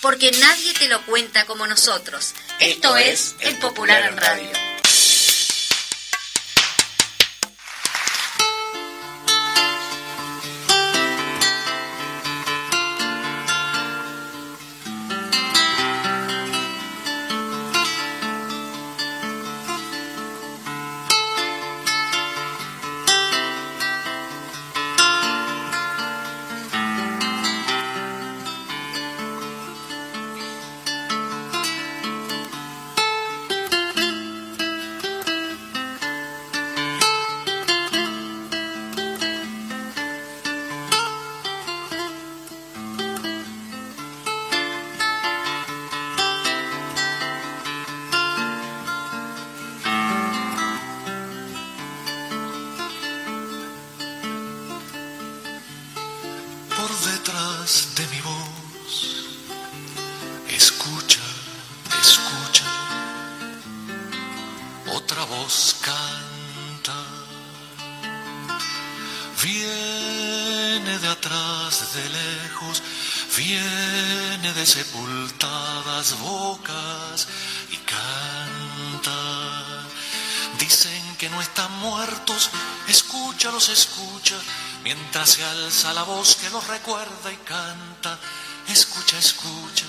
[0.00, 2.34] Porque nadie te lo cuenta como nosotros.
[2.60, 4.67] Esto, es El Popular en Radio.
[77.70, 79.08] Y canta.
[80.58, 82.50] Dicen que no están muertos,
[82.88, 84.36] escúchalos, escucha,
[84.84, 88.18] mientras se alza la voz que los recuerda y canta.
[88.68, 89.86] Escucha, escucha,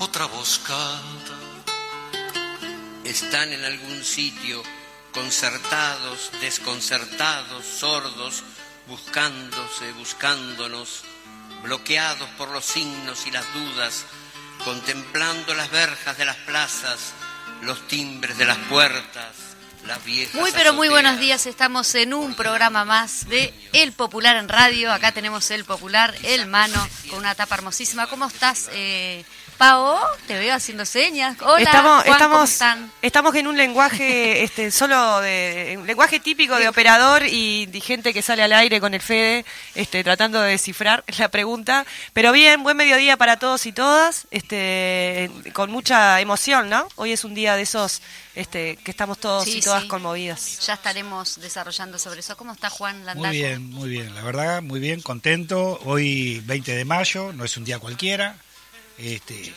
[0.00, 1.34] otra voz canta.
[3.04, 4.62] Están en algún sitio
[5.12, 8.42] concertados, desconcertados, sordos,
[8.86, 11.02] buscándose, buscándonos,
[11.62, 14.04] bloqueados por los signos y las dudas,
[14.64, 17.12] contemplando las verjas de las plazas,
[17.62, 19.30] los timbres de las puertas,
[19.86, 24.36] las viejas Muy pero muy buenos días, estamos en un programa más de El Popular
[24.36, 24.92] en Radio.
[24.92, 28.06] Acá tenemos El Popular, El Mano, con una tapa hermosísima.
[28.06, 29.24] ¿Cómo estás, eh,
[29.62, 29.96] Pao?
[30.26, 31.36] Te veo haciendo señas.
[31.40, 32.92] Hola, estamos, Juan, ¿cómo estamos, están?
[33.00, 38.12] estamos en un lenguaje este, solo de un lenguaje típico de operador y de gente
[38.12, 39.44] que sale al aire con el Fede,
[39.76, 41.86] este, tratando de descifrar la pregunta.
[42.12, 46.88] Pero bien, buen mediodía para todos y todas, este, con mucha emoción, ¿no?
[46.96, 48.02] Hoy es un día de esos
[48.34, 49.88] este, que estamos todos Sí, y todas sí.
[49.88, 50.58] conmovidas.
[50.66, 52.36] Ya estaremos desarrollando sobre eso.
[52.36, 53.28] ¿Cómo está Juan Landaco?
[53.28, 55.78] Muy bien, muy bien, la verdad, muy bien, contento.
[55.84, 58.34] Hoy 20 de mayo, no es un día cualquiera,
[58.98, 59.52] este,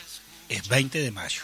[0.48, 1.42] es 20 de mayo.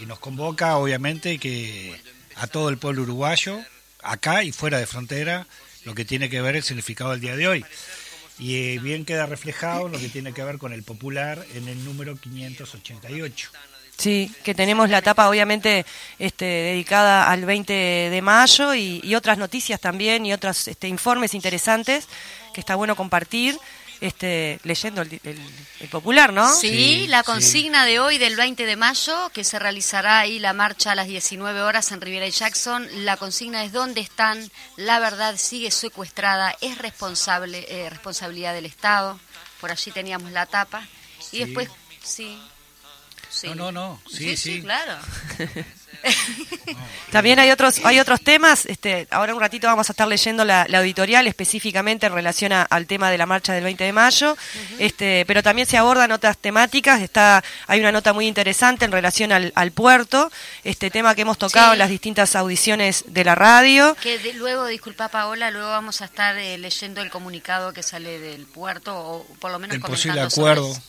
[0.00, 2.00] Y nos convoca, obviamente, que
[2.36, 3.58] a todo el pueblo uruguayo,
[4.02, 5.46] acá y fuera de frontera,
[5.84, 7.64] lo que tiene que ver el significado del día de hoy.
[8.38, 11.84] Y eh, bien queda reflejado lo que tiene que ver con el popular en el
[11.84, 13.50] número 588.
[13.96, 15.84] Sí, que tenemos la etapa obviamente
[16.20, 21.34] este, dedicada al 20 de mayo y, y otras noticias también y otros este, informes
[21.34, 22.06] interesantes
[22.54, 23.58] que está bueno compartir
[24.00, 25.40] este, leyendo el, el-
[25.80, 26.52] el popular, ¿no?
[26.54, 27.24] Sí, Sí, la sí.
[27.26, 31.06] consigna de hoy del 20 de mayo, que se realizará ahí la marcha a las
[31.08, 32.86] 19 horas en Rivera y Jackson.
[33.04, 34.50] La consigna es ¿dónde están?
[34.76, 39.18] La verdad sigue secuestrada, es responsable, eh, responsabilidad del Estado.
[39.60, 40.86] Por allí teníamos la tapa.
[41.32, 41.44] Y Sí.
[41.44, 41.68] después,
[42.02, 42.38] sí.
[43.30, 43.48] sí.
[43.48, 44.62] No, no, no, sí, sí.
[44.62, 44.98] claro.
[47.10, 48.66] También hay otros hay otros temas.
[48.66, 52.62] Este, ahora un ratito vamos a estar leyendo la, la editorial específicamente en relación a-
[52.62, 54.36] al tema de la marcha del 20 de mayo.
[54.78, 57.00] Este, pero también se abordan otras temáticas.
[57.00, 60.30] Está hay una nota muy interesante en relación al, al puerto,
[60.64, 61.72] este tema que hemos tocado Sí.
[61.74, 63.96] en las distintas audiciones de la radio.
[64.02, 68.18] Que de- luego, disculpa Paola, luego vamos a estar eh, leyendo el comunicado que sale
[68.18, 70.72] del puerto, o por lo menos El posible comentando acuerdo.
[70.72, 70.82] eso.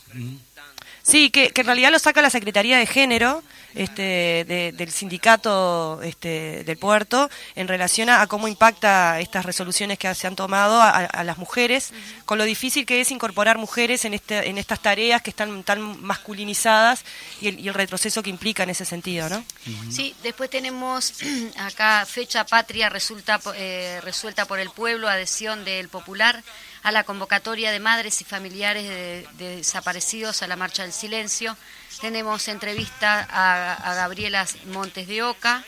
[1.09, 3.43] Sí, que, que en realidad lo saca la Secretaría de Género
[3.75, 9.97] este, de- del sindicato este, del puerto en relación a, a cómo impacta estas resoluciones
[9.99, 11.91] que se han tomado a, a las mujeres,
[12.25, 16.01] con lo difícil que es incorporar mujeres en, este, en estas tareas que están tan
[16.01, 17.03] masculinizadas
[17.41, 19.43] y el, y el retroceso que implica en ese sentido, ¿no?
[19.91, 21.13] Sí, después tenemos
[21.57, 26.43] acá fecha patria resulta, po- eh, resuelta por el pueblo, adhesión del popular
[26.83, 31.57] a la convocatoria de madres y familiares de, de desaparecidos a la marcha del silencio.
[32.01, 35.63] Tenemos entrevista a, a Gabriela Montes de Oca,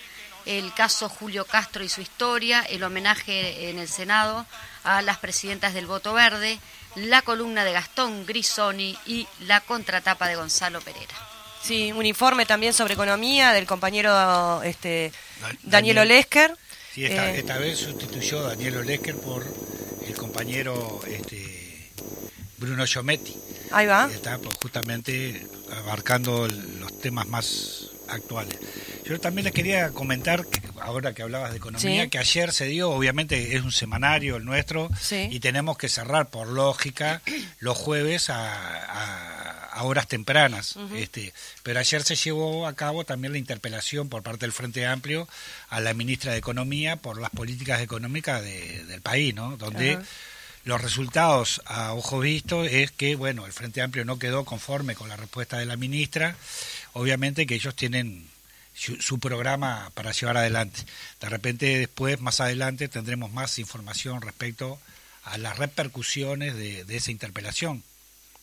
[0.45, 4.45] el caso Julio Castro y su historia, el homenaje en el Senado
[4.83, 6.59] a las presidentas del voto verde,
[6.95, 11.13] la columna de Gastón Grisoni y la contratapa de Gonzalo Pereira.
[11.61, 15.97] Sí, un informe también sobre economía del compañero este, Da- Daniel Daniel.
[15.99, 16.57] Olesker.
[16.93, 19.45] Sí, esta, Eh, esta vez sustituyó a Daniel Olesker por
[20.07, 21.91] el compañero este,
[22.57, 23.37] Bruno Giometti.
[23.71, 24.09] Ahí va.
[24.13, 28.57] está pues, justamente abarcando los temas más actuales.
[29.05, 32.09] Yo también les quería comentar, que ahora que hablabas de economía, Sí.
[32.09, 35.27] que ayer se dio, obviamente es un semanario el nuestro, Sí.
[35.31, 37.21] y tenemos que cerrar por lógica
[37.59, 39.30] los jueves a, a-
[39.71, 40.75] a horas tempranas.
[40.97, 41.33] este,
[41.63, 45.27] pero ayer se llevó a cabo también la interpelación por parte del Frente Amplio
[45.69, 49.57] a la ministra de Economía por las políticas económicas de- del país, ¿no?
[49.57, 49.97] Donde
[50.63, 55.09] los resultados a ojo visto es que, bueno, el Frente Amplio no quedó conforme con
[55.09, 56.35] la respuesta de la ministra.
[56.93, 58.27] Obviamente que ellos tienen
[58.75, 60.81] su, su programa para llevar adelante.
[61.19, 64.79] De repente después, más adelante, tendremos más información respecto
[65.23, 67.83] a las repercusiones de, de esa interpelación.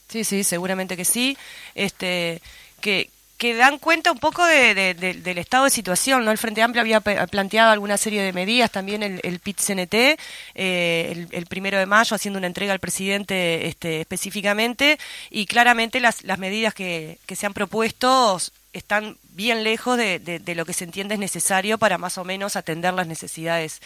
[0.08, 1.37] Sí, sí, seguramente que sí.
[1.75, 2.40] Este,
[2.81, 6.31] que, que dan cuenta un poco de- de- de- del estado de situación, ¿no?
[6.31, 10.19] El Frente Amplio había planteado alguna serie de medidas, también el, el PIT-CNT,
[10.55, 14.99] eh, el, el primero de mayo, haciendo una entrega al presidente este, específicamente,
[15.31, 18.40] y claramente las, las medidas que, que se han propuesto
[18.72, 22.25] están bien lejos de, de- de lo que se entiende es necesario para más o
[22.25, 23.81] menos atender las necesidades,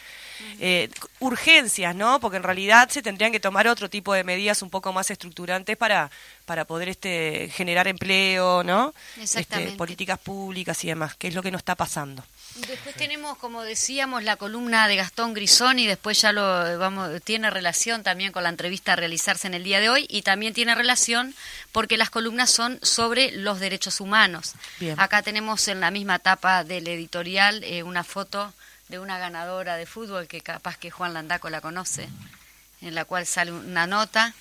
[0.60, 0.88] eh,
[1.20, 2.20] urgencias, ¿no?
[2.20, 5.76] Porque en realidad se tendrían que tomar otro tipo de medidas un poco más estructurantes
[5.76, 6.10] para,
[6.46, 8.94] para poder este, generar empleo, ¿no?
[9.40, 12.24] Este, políticas públicas y demás, que es lo que no está pasando.
[12.54, 18.02] Después tenemos, como decíamos, la columna de Gastón Grisoni, después ya lo vamos, tiene relación
[18.02, 21.34] también con la entrevista a realizarse en el día de hoy y también tiene relación
[21.72, 24.52] porque las columnas son sobre los derechos humanos.
[24.78, 25.00] Bien.
[25.00, 28.52] Acá tenemos en la misma tapa del editorial eh, una foto
[28.88, 32.08] de una ganadora de fútbol que capaz que Juan Landaco la conoce,
[32.82, 34.34] en la cual sale una nota.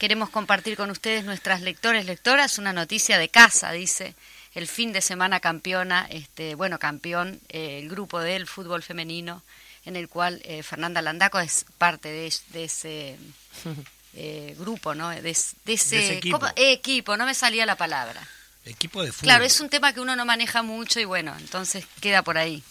[0.00, 4.16] Queremos compartir con ustedes, nuestras lectores, lectoras, una noticia de casa, dice
[4.54, 9.42] el fin de semana campeona, este, bueno, campeón, eh, el grupo del fútbol femenino,
[9.84, 13.16] en el cual eh, Fernanda Landaco es parte de, de ese
[14.14, 15.10] eh, grupo, ¿no?
[15.10, 16.38] De, es- de ese, De ese equipo.
[16.38, 16.52] ¿cómo?
[16.56, 18.26] equipo, no me salía la palabra.
[18.64, 19.24] Equipo de fútbol.
[19.28, 22.62] Claro, es un tema que uno no maneja mucho y bueno, entonces queda por ahí.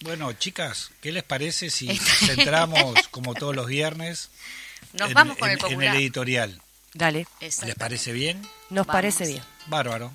[0.00, 4.30] Bueno, chicas, ¿qué les parece si Está- centramos, como todos los viernes,
[4.92, 6.60] Nos en, vamos con en- el en el editorial?
[6.94, 8.40] Dale, ¿Les parece bien?
[8.70, 8.92] nos Vamos.
[8.92, 9.42] parece bien.
[9.66, 10.12] Bárbaro.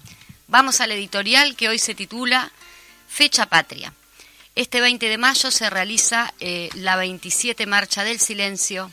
[0.51, 2.51] Vamos al editorial que hoy se titula
[3.07, 3.94] Fecha Patria.
[4.53, 8.92] Este 20 de mayo se realiza eh, la 27 Marcha del Silencio.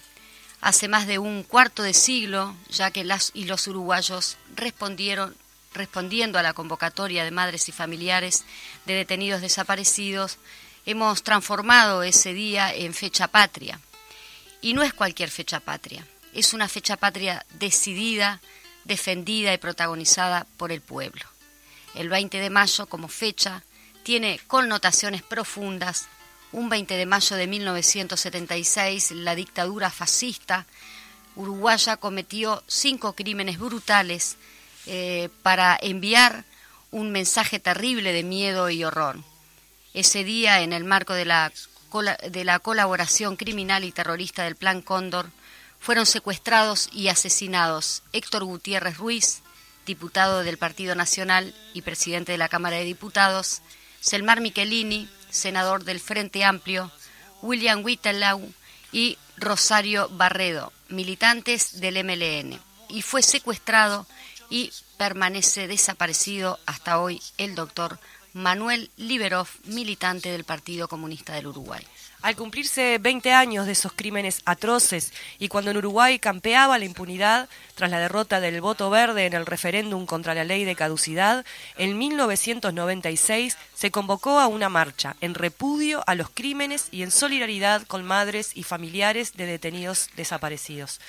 [0.60, 5.36] Hace más de un cuarto de siglo, ya que las y los uruguayos respondieron
[5.74, 8.44] respondiendo a la convocatoria de madres y familiares
[8.86, 10.38] de detenidos desaparecidos,
[10.86, 13.80] hemos transformado ese día en fecha patria.
[14.60, 18.40] Y no es cualquier fecha patria, es una fecha patria decidida,
[18.84, 21.24] defendida y protagonizada por el pueblo.
[21.94, 23.62] El 20 de mayo como fecha
[24.02, 26.08] tiene connotaciones profundas.
[26.52, 30.66] Un 20 de mayo de 1976, la dictadura fascista
[31.36, 34.36] uruguaya cometió cinco crímenes brutales
[34.86, 36.44] eh, para enviar
[36.90, 39.18] un mensaje terrible de miedo y horror.
[39.94, 41.52] Ese día, en el marco de la,
[42.30, 45.30] de la colaboración criminal y terrorista del Plan Cóndor,
[45.80, 49.42] fueron secuestrados y asesinados Héctor Gutiérrez Ruiz,
[49.88, 53.62] diputado del Partido Nacional y presidente de la Cámara de Diputados,
[54.00, 56.92] Selmar Michelini, senador del Frente Amplio,
[57.42, 58.52] William Whittelau
[58.92, 62.60] y Rosario Barredo, militantes del MLN.
[62.88, 64.06] Y fue secuestrado
[64.50, 67.98] y permanece desaparecido hasta hoy el doctor
[68.34, 71.84] Manuel Liberov, militante del Partido Comunista del Uruguay.
[72.20, 77.48] Al cumplirse 20 años de esos crímenes atroces y cuando en Uruguay campeaba la impunidad
[77.76, 81.46] tras la derrota del voto verde en el referéndum contra la ley de caducidad,
[81.76, 87.86] en 1996 se convocó a una marcha en repudio a los crímenes y en solidaridad
[87.86, 91.00] con madres y familiares de detenidos desaparecidos.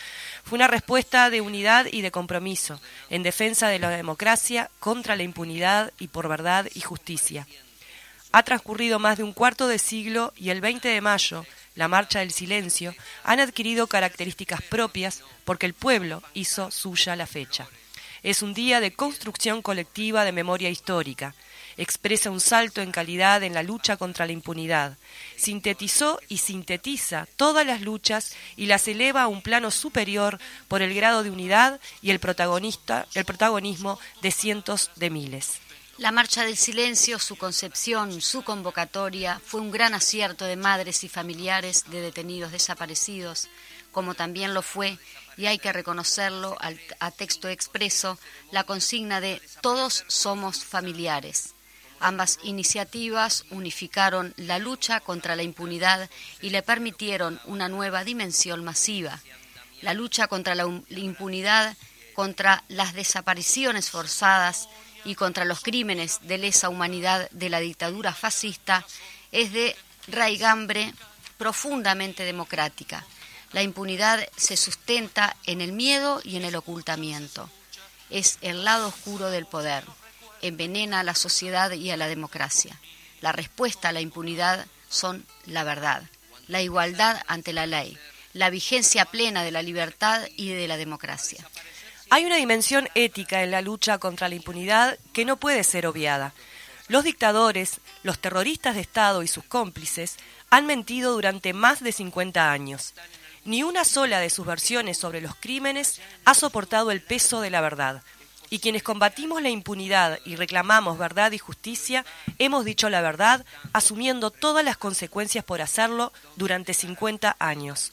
[0.43, 5.23] Fue una respuesta de unidad y de compromiso en defensa de la democracia contra la
[5.23, 7.47] impunidad y por verdad y justicia.
[8.31, 12.19] Ha transcurrido más de un cuarto de siglo y el 20 de mayo, la Marcha
[12.19, 12.93] del Silencio,
[13.23, 17.67] han adquirido características propias porque el pueblo hizo suya la fecha.
[18.21, 21.33] Es un día de construcción colectiva de memoria histórica.
[21.77, 24.97] Expresa un salto en calidad en la lucha contra la impunidad.
[25.37, 30.93] Sintetizó y sintetiza todas las luchas y las eleva a un plano superior por el
[30.93, 35.61] grado de unidad y el protagonista, el protagonismo de cientos de miles.
[35.99, 41.09] La Marcha del Silencio, su concepción, su convocatoria, fue un gran acierto de madres y
[41.09, 43.49] familiares de detenidos desaparecidos,
[43.91, 44.97] como también lo fue
[45.35, 46.57] y hay que reconocerlo
[47.01, 48.17] a texto expreso,
[48.49, 51.53] la consigna de todos somos familiares.
[51.99, 59.19] Ambas iniciativas unificaron la lucha contra la impunidad y le permitieron una nueva dimensión masiva.
[59.81, 61.75] La lucha contra la impunidad,
[62.15, 64.69] contra las desapariciones forzadas
[65.09, 68.85] y contra los crímenes de lesa humanidad de la dictadura fascista
[69.31, 69.75] es de
[70.07, 70.93] raigambre
[71.39, 73.03] profundamente democrática.
[73.51, 77.49] La impunidad se sustenta en el miedo y en el ocultamiento.
[78.11, 79.83] Es el lado oscuro del poder.
[80.43, 82.79] Envenena a la sociedad y a la democracia.
[83.21, 86.03] La respuesta a la impunidad son la verdad,
[86.47, 87.97] la igualdad ante la ley,
[88.33, 91.43] la vigencia plena de la libertad y de la democracia.
[92.11, 96.33] Hay una dimensión ética en la lucha contra la impunidad que no puede ser obviada.
[96.87, 100.17] Los dictadores, los terroristas de Estado y sus cómplices
[100.49, 102.95] han mentido durante más de 50 años.
[103.45, 107.61] Ni una sola de sus versiones sobre los crímenes ha soportado el peso de la
[107.61, 108.01] verdad.
[108.49, 112.03] Y quienes combatimos la impunidad y reclamamos verdad y justicia,
[112.39, 117.91] hemos dicho la verdad, asumiendo todas las consecuencias por hacerlo durante 50 años.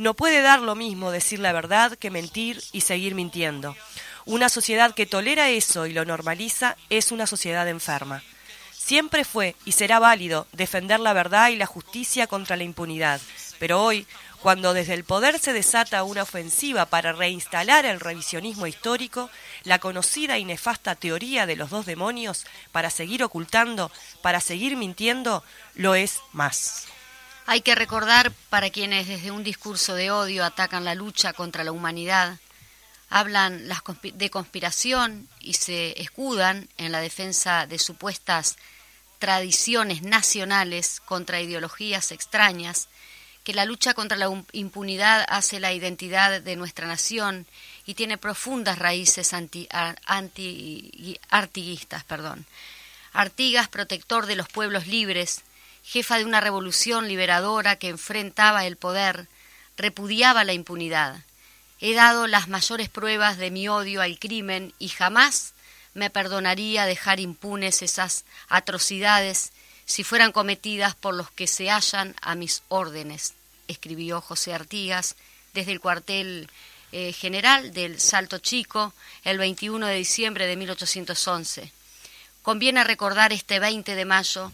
[0.00, 3.76] No puede dar lo mismo decir la verdad que mentir y seguir mintiendo.
[4.24, 8.22] Una sociedad que tolera eso y lo normaliza es una sociedad enferma.
[8.72, 13.20] Siempre fue y será válido defender la verdad y la justicia contra la impunidad,
[13.58, 14.06] pero hoy
[14.40, 19.28] cuando desde el poder se desata una ofensiva para reinstalar el revisionismo histórico,
[19.64, 23.92] la conocida y nefasta teoría de los dos demonios, para seguir ocultando,
[24.22, 26.86] para seguir mintiendo, lo es más.
[27.46, 31.72] Hay que recordar para quienes desde un discurso de odio atacan la lucha contra la
[31.72, 32.38] humanidad,
[33.08, 33.68] hablan
[34.14, 38.56] de conspiración y se escudan en la defensa de supuestas
[39.18, 42.88] tradiciones nacionales contra ideologías extrañas,
[43.42, 47.46] que la lucha contra la impunidad hace la identidad de nuestra nación
[47.84, 49.68] y tiene profundas raíces anti,
[51.30, 52.04] artiguistas.
[52.04, 52.46] Perdón.
[53.12, 55.42] Artigas, protector de los pueblos libres,
[55.82, 59.28] jefa de una revolución liberadora que enfrentaba el poder,
[59.76, 61.24] repudiaba la impunidad.
[61.80, 65.54] He dado las mayores pruebas de mi odio al crimen y jamás
[65.94, 69.52] me perdonaría dejar impunes esas atrocidades
[69.86, 73.34] si fueran cometidas por los que se hallan a mis órdenes,
[73.66, 75.16] escribió José Artigas
[75.52, 76.48] desde el cuartel
[76.92, 78.94] eh, general del Salto Chico
[79.24, 81.72] el 21 de diciembre de 1811.
[82.42, 84.52] Conviene recordar este 20 de mayo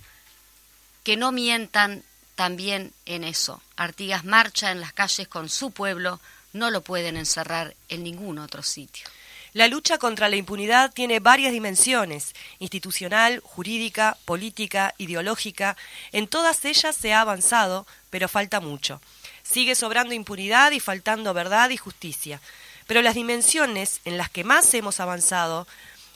[1.06, 2.02] que no mientan
[2.34, 3.62] también en eso.
[3.76, 6.18] Artigas marcha en las calles con su pueblo,
[6.52, 9.06] no lo pueden encerrar en ningún otro sitio.
[9.52, 15.76] La lucha contra la impunidad tiene varias dimensiones, institucional, jurídica, política, ideológica.
[16.10, 19.00] En todas ellas se ha avanzado, pero falta mucho.
[19.44, 22.40] Sigue sobrando impunidad y faltando verdad y justicia.
[22.88, 25.68] Pero las dimensiones en las que más hemos avanzado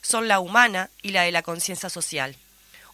[0.03, 2.35] son la humana y la de la conciencia social.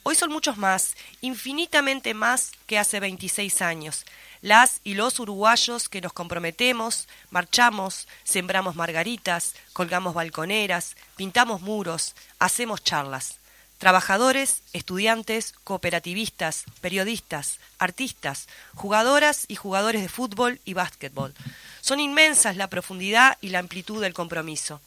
[0.09, 4.05] Hoy son muchos más, infinitamente más que hace 26 años.
[4.41, 12.85] Las y los uruguayos que nos comprometemos, marchamos, sembramos margaritas, colgamos balconeras, pintamos muros, hacemos
[12.85, 13.41] charlas.
[13.79, 18.47] Trabajadores, estudiantes, cooperativistas, periodistas, artistas,
[18.77, 21.35] jugadoras y jugadores de fútbol y básquetbol.
[21.81, 24.81] Son inmensas la profundidad y la amplitud del compromiso.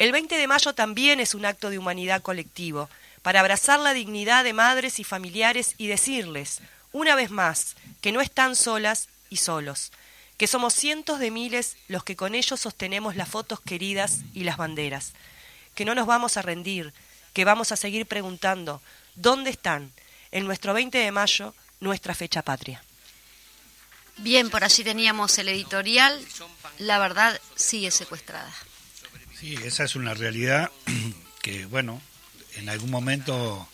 [0.00, 2.90] El 20 de mayo también es un acto de humanidad colectivo,
[3.22, 6.60] para abrazar la dignidad de madres y familiares y decirles,
[6.92, 9.92] una vez más, que no están solas y solos,
[10.36, 14.56] que somos cientos de miles los que con ellos sostenemos las fotos queridas y las
[14.56, 15.12] banderas,
[15.74, 16.92] que no nos vamos a rendir,
[17.32, 18.82] que vamos a seguir preguntando,
[19.14, 19.92] ¿dónde están
[20.32, 22.82] en nuestro 20 de mayo nuestra fecha patria?
[24.18, 26.20] Bien, por allí teníamos el editorial,
[26.78, 28.52] la verdad sigue secuestrada.
[29.38, 30.70] Sí, esa es una realidad
[31.42, 32.02] que, bueno,
[32.56, 33.68] en algún momento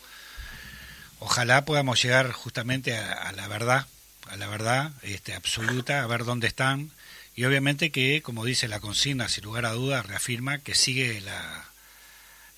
[1.19, 3.87] ojalá podamos llegar justamente a, la verdad,
[4.27, 6.91] a la verdad este, absoluta, a ver dónde están.
[7.35, 11.69] Y obviamente que, como dice la consigna, sin lugar a dudas, reafirma que sigue la,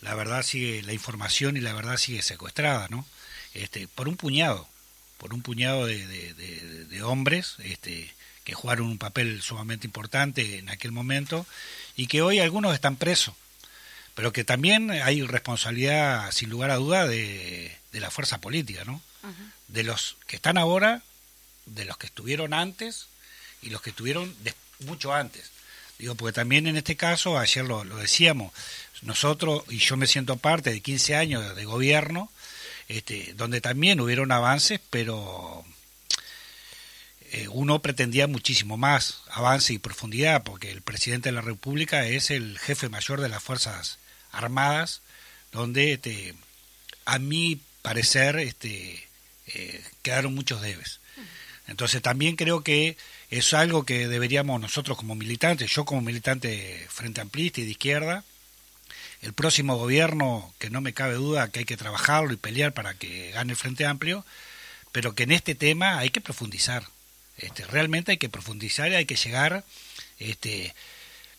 [0.01, 3.05] la verdad, sigue la información y la verdad sigue secuestrada, ¿no?
[3.53, 4.67] Este, por un puñado,
[5.17, 8.13] por un puñado de, de hombres este,
[8.43, 11.45] que jugaron un papel sumamente importante en aquel momento
[11.95, 13.35] y que hoy algunos están presos
[14.15, 19.01] pero que también hay responsabilidad, sin lugar a duda, de, la fuerza política, ¿no?
[19.67, 21.01] De los que están ahora,
[21.65, 23.07] de los que estuvieron antes
[23.61, 24.35] y los que estuvieron
[24.79, 25.51] mucho antes.
[25.99, 28.51] Digo, porque también en este caso, ayer lo, decíamos,
[29.03, 32.31] nosotros, y yo me siento parte de 15 años de gobierno,
[32.87, 35.63] este, donde también hubieron avances, pero
[37.31, 42.31] eh, uno pretendía muchísimo más avance y profundidad, porque el presidente de la República es
[42.31, 43.99] el jefe mayor de las Fuerzas
[44.31, 45.01] Armadas,
[45.51, 46.33] donde este,
[47.05, 49.07] a mi parecer este,
[49.47, 50.99] eh, quedaron muchos debes.
[51.67, 52.97] Entonces también creo que
[53.29, 58.23] es algo que deberíamos nosotros como militantes, yo como militante frente amplista y de izquierda,
[59.21, 62.95] el próximo gobierno, que no me cabe duda que hay que trabajarlo y pelear para
[62.95, 64.25] que gane el Frente Amplio,
[64.91, 66.87] pero que en este tema hay que profundizar.
[67.37, 69.63] Este, realmente hay que profundizar y hay que llegar,
[70.17, 70.73] este,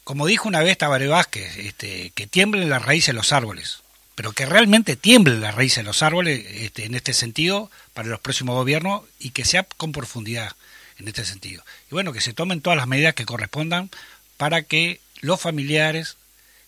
[0.05, 3.83] como dijo una vez Tabaré Vázquez, este, que tiemblen las raíces de los árboles,
[4.15, 8.21] pero que realmente tiemblen las raíces de los árboles este, en este sentido para los
[8.21, 10.53] próximos gobiernos y que sea con profundidad
[10.99, 11.65] en este sentido.
[11.91, 13.91] Y bueno, que se tomen todas las medidas que correspondan
[14.37, 16.17] para que los familiares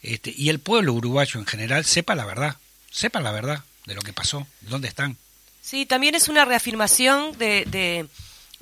[0.03, 2.57] este, y el pueblo uruguayo en general sepa la verdad,
[2.91, 5.17] sepa la verdad de lo que pasó, dónde están.
[5.61, 8.07] Sí, también es una reafirmación de, de,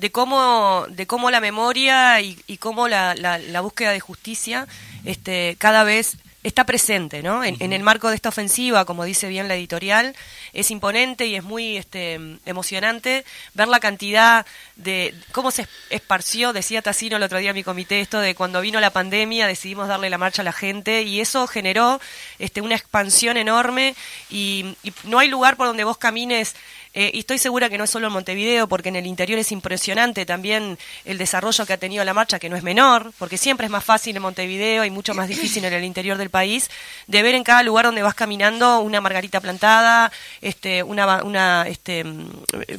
[0.03, 4.67] de cómo, de cómo la memoria y, y cómo la, la, la, búsqueda de justicia
[5.05, 7.45] este, cada vez está presente, ¿no?
[7.45, 10.17] En, en, el marco de esta ofensiva, como dice bien la editorial,
[10.53, 12.15] es imponente y es muy este,
[12.47, 14.45] emocionante ver la cantidad
[14.77, 18.61] de cómo se esparció, decía Tassino el otro día en mi comité, esto de cuando
[18.61, 22.01] vino la pandemia decidimos darle la marcha a la gente y eso generó
[22.39, 23.95] este, una expansión enorme
[24.29, 26.55] y, y no hay lugar por donde vos camines
[26.95, 29.51] eh, y estoy segura que no es solo en Montevideo, porque en el interior es
[29.51, 33.67] impresionante también el desarrollo que ha tenido la marcha, que no es menor, porque siempre
[33.67, 36.69] es más fácil en Montevideo y mucho más difícil en el interior del país,
[37.07, 40.11] de ver en cada lugar donde vas caminando una margarita plantada,
[40.41, 42.05] este, una, una este,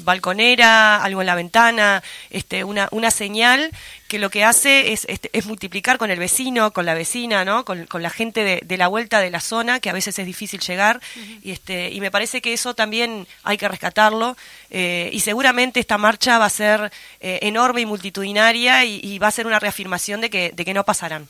[0.01, 3.72] balconera, algo en la ventana, este, una, una señal
[4.13, 7.65] que lo que hace es, es, es, multiplicar con el vecino, con la vecina, ¿no?
[7.65, 10.25] con, con la gente de, de, la vuelta de la zona, que a veces es
[10.27, 11.39] difícil llegar, uh -huh.
[11.41, 14.38] y, este, y me parece que eso también hay que rescatarlo,
[14.69, 16.91] eh, y seguramente esta marcha va a ser
[17.22, 20.75] eh, enorme y multitudinaria, y, y, va a ser una reafirmación de que, de que
[20.75, 21.27] no pasarán.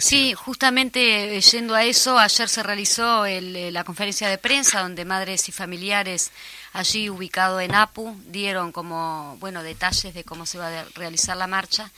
[0.00, 4.80] Sí, justamente eh, yendo a eso, ayer se realizó el, eh, la conferencia de prensa
[4.80, 6.32] donde madres y familiares
[6.72, 11.46] allí ubicado en APU dieron como bueno detalles de cómo se va a realizar la
[11.46, 11.90] marcha.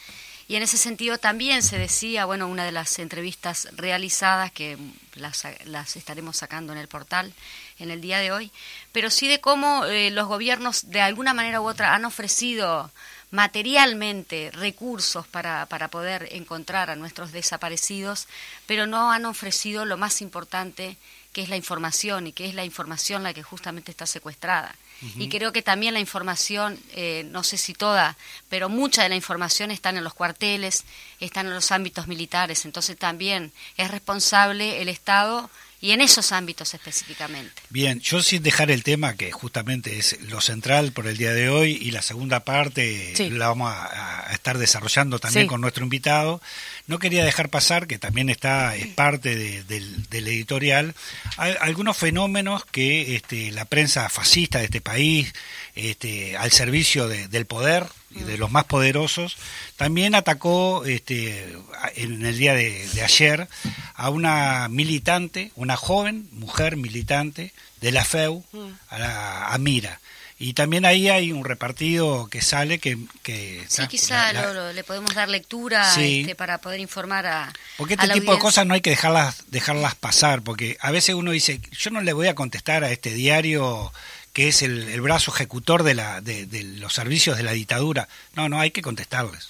[0.49, 4.79] Y en ese sentido también se decía, bueno, una de las entrevistas realizadas, que
[5.17, 7.33] las, las estaremos sacando en el portal
[7.81, 8.53] en el día de hoy,
[8.93, 12.93] pero sí de cómo eh, los gobiernos de alguna manera u otra han ofrecido
[13.31, 18.29] materialmente recursos para, para poder encontrar a nuestros desaparecidos,
[18.67, 20.97] pero no han ofrecido lo más importante,
[21.33, 24.75] que es la información, y que es la información la que justamente está secuestrada.
[25.03, 25.23] Uh -huh.
[25.25, 28.17] Y creo que también la información, eh, no sé si toda,
[28.49, 30.85] pero mucha de la información está en los cuarteles,
[31.21, 36.73] están en los ámbitos militares, entonces también es responsable el Estado y en esos ámbitos
[36.75, 37.63] específicamente.
[37.69, 41.49] Bien, yo sin dejar el tema que justamente es lo central por el día de
[41.49, 43.31] hoy y la segunda parte sí.
[43.31, 45.49] la vamos a, a, estar desarrollando también sí.
[45.49, 46.41] con nuestro invitado,
[46.87, 50.95] no quería dejar pasar, que también está es parte de, del, del, editorial,
[51.37, 55.33] algunos fenómenos que este, la prensa fascista de este país,
[55.75, 59.37] este, al servicio de, del poder y de los más poderosos,
[59.77, 61.57] también atacó este,
[61.97, 63.49] en el día de, de, ayer
[63.95, 68.45] a una militante, una joven mujer militante de la FEU,
[68.89, 70.01] a, la, a Mira.
[70.39, 72.99] Y también ahí hay un repartido que sale que...
[73.23, 76.21] que sí, quizá la, lo, le podemos dar lectura sí.
[76.21, 77.53] este, para poder informar a...
[77.79, 81.15] Porque este a tipo de cosas no hay que dejarlas, dejarlas pasar, porque a veces
[81.15, 83.93] uno dice, yo no le voy a contestar a este diario
[84.35, 88.07] que es el, el brazo ejecutor de, la, de, de, los servicios de la dictadura.
[88.35, 89.49] No, no, hay que contestarles.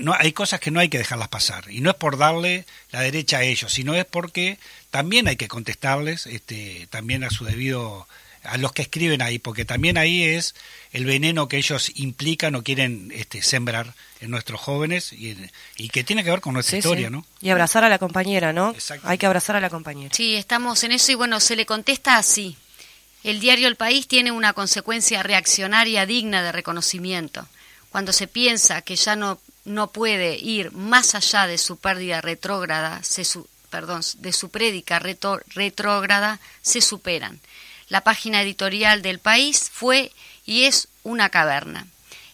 [0.00, 1.64] No, hay cosas que no hay que dejarlas pasar.
[1.68, 4.58] Y no es por darle la derecha a ellos, sino es porque
[4.90, 8.06] también hay que contestarles este, también a su debido
[8.44, 10.54] a los que escriben ahí, porque también ahí es
[10.92, 15.36] el veneno que ellos implican o quieren este, sembrar en nuestros jóvenes y,
[15.76, 17.12] y, que tiene que ver con nuestra sí, historia, sí.
[17.12, 17.26] ¿no?
[17.40, 18.74] Y abrazar a la compañera, ¿no?
[19.02, 20.14] Hay que abrazar a la compañera.
[20.14, 22.56] Sí, estamos en eso y bueno, se le contesta así.
[23.22, 27.48] El diario El País tiene una consecuencia reaccionaria digna de reconocimiento.
[27.90, 33.02] Cuando se piensa que ya no, no puede ir más allá de su pérdida retrógrada,
[33.02, 37.40] se su, perdón, de su prédica retro, retrógrada, se superan.
[37.88, 40.12] La página editorial del país fue
[40.46, 41.86] y es una caverna.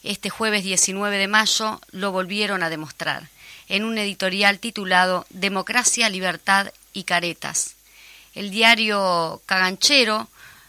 [0.02, 3.28] Este jueves 19 de mayo lo volvieron a demostrar
[3.68, 7.76] en un editorial titulado Democracia, Libertad y Caretas.
[8.34, 10.28] El diario Caganchero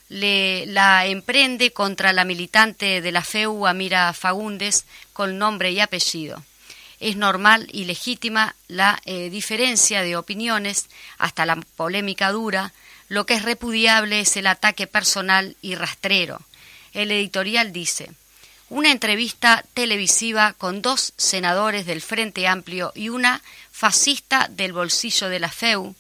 [0.10, 6.44] le, la emprende contra la militante de la FEU, Amira Fagundes, con nombre y apellido.
[7.00, 12.74] Es normal y legítima la eh, diferencia de opiniones, hasta la polémica dura,
[13.12, 16.40] lo que es repudiable es el ataque personal y rastrero.
[16.94, 18.10] El editorial dice,
[18.70, 25.42] una entrevista televisiva con dos senadores del Frente Amplio y una fascista del bolsillo de
[25.42, 25.94] la FEU,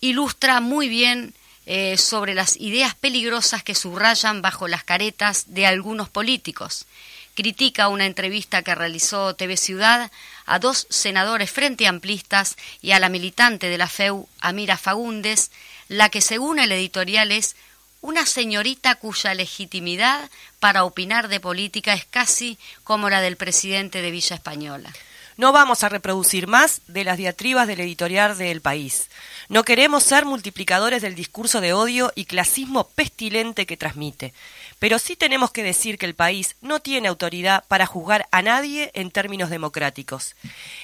[0.00, 1.32] ilustra muy bien
[1.66, 6.86] eh, sobre las ideas peligrosas que subrayan bajo las caretas de algunos políticos.
[7.34, 10.10] Critica una entrevista que realizó TV Ciudad
[10.46, 15.50] a dos senadores frente amplistas y a la militante de la FEU, Amira Fagundes,
[15.88, 17.56] la que según el editorial es
[18.00, 24.10] una señorita cuya legitimidad para opinar de política es casi como la del presidente de
[24.10, 24.92] Villa Española.
[25.36, 29.08] No vamos a reproducir más de las diatribas del editorial del país.
[29.48, 34.34] No queremos ser multiplicadores del discurso de odio y clasismo pestilente que transmite.
[34.80, 38.90] Pero sí tenemos que decir que el país no tiene autoridad para juzgar a nadie
[38.94, 40.34] en términos democráticos.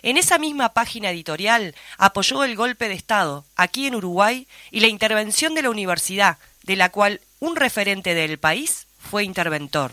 [0.03, 4.89] En esa misma página editorial apoyó el golpe de Estado aquí en Uruguay y la
[4.89, 9.93] intervención de la universidad, de la cual un referente del país fue interventor.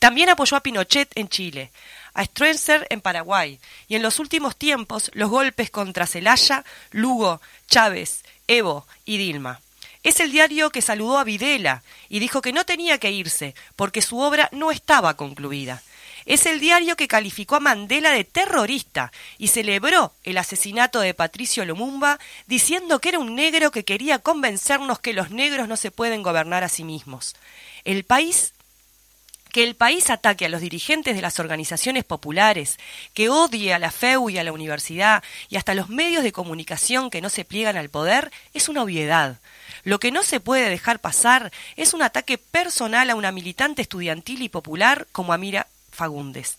[0.00, 1.70] También apoyó a Pinochet en Chile,
[2.14, 8.24] a Stroessner en Paraguay y en los últimos tiempos los golpes contra Celaya, Lugo, Chávez,
[8.48, 9.60] Evo y Dilma.
[10.02, 14.02] Es el diario que saludó a Videla y dijo que no tenía que irse porque
[14.02, 15.82] su obra no estaba concluida.
[16.28, 21.64] Es el diario que calificó a Mandela de terrorista y celebró el asesinato de Patricio
[21.64, 26.22] Lumumba diciendo que era un negro que quería convencernos que los negros no se pueden
[26.22, 27.34] gobernar a sí mismos.
[27.84, 28.52] El país
[29.52, 32.78] que el país ataque a los dirigentes de las organizaciones populares,
[33.14, 37.08] que odie a la FEU y a la universidad y hasta los medios de comunicación
[37.08, 39.38] que no se pliegan al poder, es una obviedad.
[39.88, 44.42] Lo que no se puede dejar pasar es un ataque personal a una militante estudiantil
[44.42, 46.56] y popular como Amira Fagundes.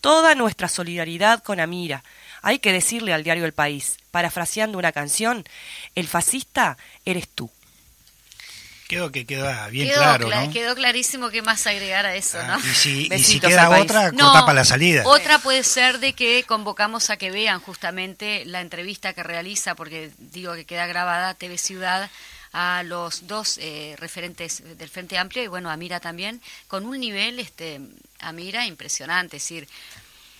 [0.00, 2.02] Toda nuestra solidaridad con Amira.
[2.40, 5.44] Hay que decirle al diario El País, parafraseando una canción,
[5.94, 7.50] el fascista eres tú.
[8.88, 10.50] Quedó que queda bien claro, ¿no?
[10.50, 12.54] Quedó clarísimo que más agregar a eso, ¿no?
[12.54, 15.02] Ah, y si, y si queda otra, no, para la salida.
[15.04, 20.10] Otra puede ser de que convocamos a que vean justamente la entrevista que realiza, porque
[20.16, 22.10] digo que queda grabada TV Ciudad,
[22.52, 26.98] a los dos eh, referentes del Frente Amplio y bueno, a Mira también, con un
[26.98, 27.80] nivel, este,
[28.18, 29.68] a Mira impresionante, es decir,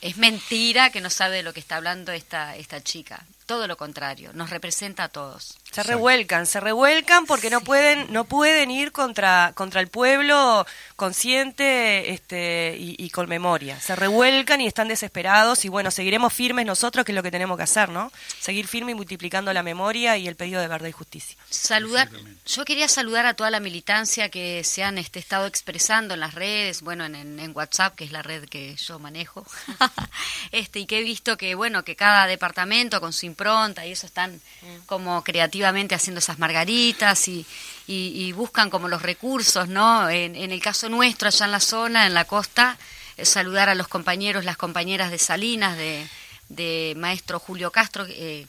[0.01, 3.77] es mentira que no sabe de lo que está hablando esta, esta chica todo lo
[3.77, 5.59] contrario, nos representa a todos.
[5.71, 12.13] Se revuelcan, se revuelcan porque no pueden, no pueden ir contra, contra el pueblo consciente
[12.13, 13.81] este, y, con memoria.
[13.81, 17.57] Se revuelcan y están desesperados y bueno, seguiremos firmes nosotros, que es lo que tenemos
[17.57, 18.13] que hacer, ¿no?
[18.39, 21.37] Seguir firme y multiplicando la memoria y el pedido de verdad y justicia.
[21.49, 22.11] Saludar,
[22.45, 26.35] yo quería saludar a toda la militancia que se han este, estado expresando en las
[26.35, 29.47] redes, bueno, en, en WhatsApp, que es la red que yo manejo,
[30.53, 34.07] este, y que he visto que, bueno, que cada departamento con su pronta y eso
[34.07, 34.41] están
[34.87, 35.23] como
[35.65, 37.47] haciendo esas margaritas y,
[37.87, 40.09] y, buscan como los recursos, ¿no?
[40.09, 42.79] En, el caso nuestro, allá en la zona, en la costa,
[43.17, 46.07] eh, saludar a los compañeros, las compañeras de Salinas, de,
[46.49, 48.47] de maestro Julio Castro, eh,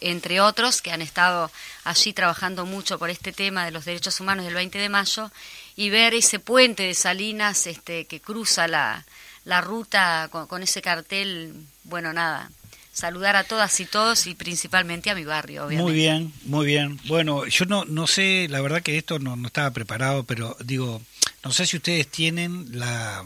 [0.00, 1.50] entre otros, que han estado
[1.84, 5.30] allí trabajando mucho por este tema de los derechos humanos del 20 de mayo,
[5.76, 9.04] y ver ese puente de Salinas este, que cruza la,
[9.44, 12.50] la ruta con, con ese cartel, bueno, nada,
[12.92, 15.90] saludar a todas y todos y principalmente a mi barrio, obviamente.
[15.90, 17.00] Muy bien, muy bien.
[17.06, 21.00] Bueno, yo no, no sé, la verdad que esto no, no estaba preparado, pero digo,
[21.42, 23.24] no sé si ustedes tienen la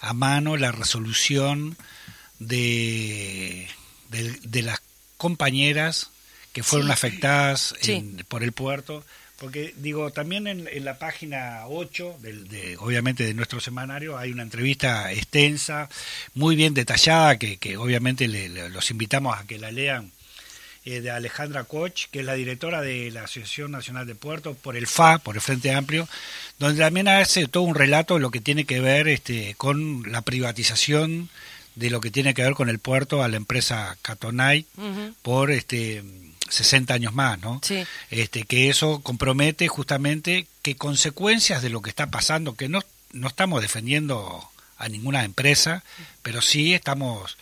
[0.00, 1.76] a mano la resolución
[2.38, 3.68] de,
[4.10, 4.80] de, las
[5.16, 6.10] compañeras
[6.52, 7.74] que fueron afectadas
[8.28, 9.04] por el puerto
[9.38, 15.12] porque digo, también en, la página 8, de, obviamente de nuestro semanario, hay una entrevista
[15.12, 15.88] extensa,
[16.34, 18.28] muy bien detallada, que, que obviamente
[18.70, 20.10] los invitamos a que la lean,
[20.88, 24.76] eh, de Alejandra Koch, que es la directora de la Asociación Nacional de Puertos, por
[24.76, 26.08] el FA, por el Frente Amplio,
[26.60, 30.22] donde también hace todo un relato de lo que tiene que ver este, con la
[30.22, 31.28] privatización
[31.74, 34.64] de lo que tiene que ver con el puerto a la empresa Catonay
[35.22, 36.04] por este
[36.48, 37.60] 60 años más, ¿no?
[37.62, 37.84] Sí.
[38.10, 42.80] Este, que eso compromete justamente que consecuencias de lo que está pasando, que no,
[43.12, 45.82] no estamos defendiendo a ninguna empresa,
[46.22, 47.36] pero sí estamos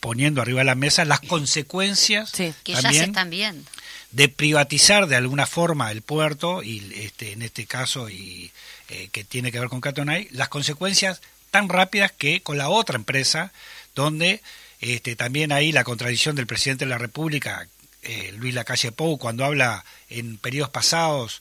[0.00, 3.68] poniendo arriba de la mesa las consecuencias que ya se están viendo.
[4.12, 8.52] de privatizar de alguna forma el puerto y este en este caso y
[8.88, 12.96] eh, que tiene que ver con Catonay las consecuencias tan rápidas que con la otra
[12.96, 13.52] empresa
[13.94, 14.42] donde
[14.80, 17.66] este, también ahí la contradicción del presidente de la República
[18.04, 21.40] eh, Luis Lacalle Pou cuando habla en periodos pasados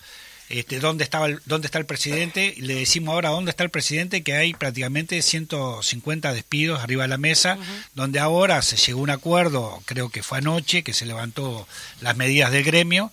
[0.49, 4.34] este, dónde estaba dónde está el presidente le decimos ahora dónde está el presidente que
[4.34, 7.58] hay prácticamente 150 despidos arriba de la mesa
[7.95, 11.67] donde ahora se llegó a un acuerdo creo que fue anoche que se levantó
[12.02, 13.10] las medidas del gremio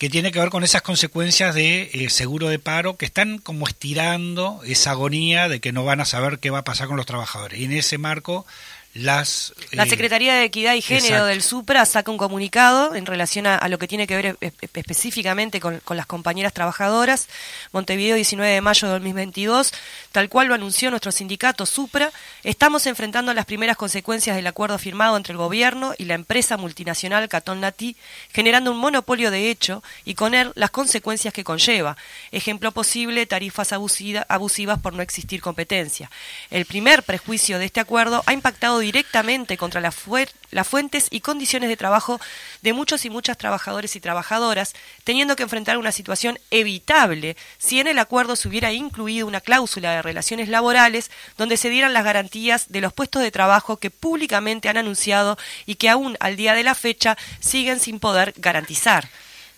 [0.00, 3.68] que tiene que ver con esas consecuencias de eh, seguro de paro que están como
[3.68, 7.04] estirando esa agonía de que no van a saber qué va a pasar con los
[7.04, 7.60] trabajadores.
[7.60, 8.46] Y en ese marco
[8.94, 9.54] las...
[9.70, 11.26] La eh, Secretaría de Equidad y Género exacto.
[11.26, 14.36] del SUPRA saca un comunicado en relación a, a lo que tiene que ver e-
[14.40, 17.28] e- específicamente con, con las compañeras trabajadoras.
[17.72, 19.72] Montevideo, 19 de mayo de 2022,
[20.10, 22.10] tal cual lo anunció nuestro sindicato SUPRA,
[22.42, 27.28] estamos enfrentando las primeras consecuencias del acuerdo firmado entre el gobierno y la empresa multinacional
[27.28, 27.96] Catón Latí,
[28.32, 31.96] generando un monopolio de hecho y con él las consecuencias que conlleva.
[32.32, 36.10] Ejemplo posible, tarifas abusivas por no existir competencia.
[36.50, 41.76] El primer prejuicio de este acuerdo ha impactado directamente contra las, fuentes y condiciones de
[41.76, 42.20] trabajo
[42.62, 47.86] de muchos y muchas trabajadores y trabajadoras, teniendo que enfrentar una situación evitable si en
[47.86, 52.66] el acuerdo se hubiera incluido una cláusula de relaciones laborales donde se dieran las garantías
[52.68, 56.64] de los puestos de trabajo que públicamente han anunciado y que aún al día de
[56.64, 59.08] la fecha siguen sin poder garantizar.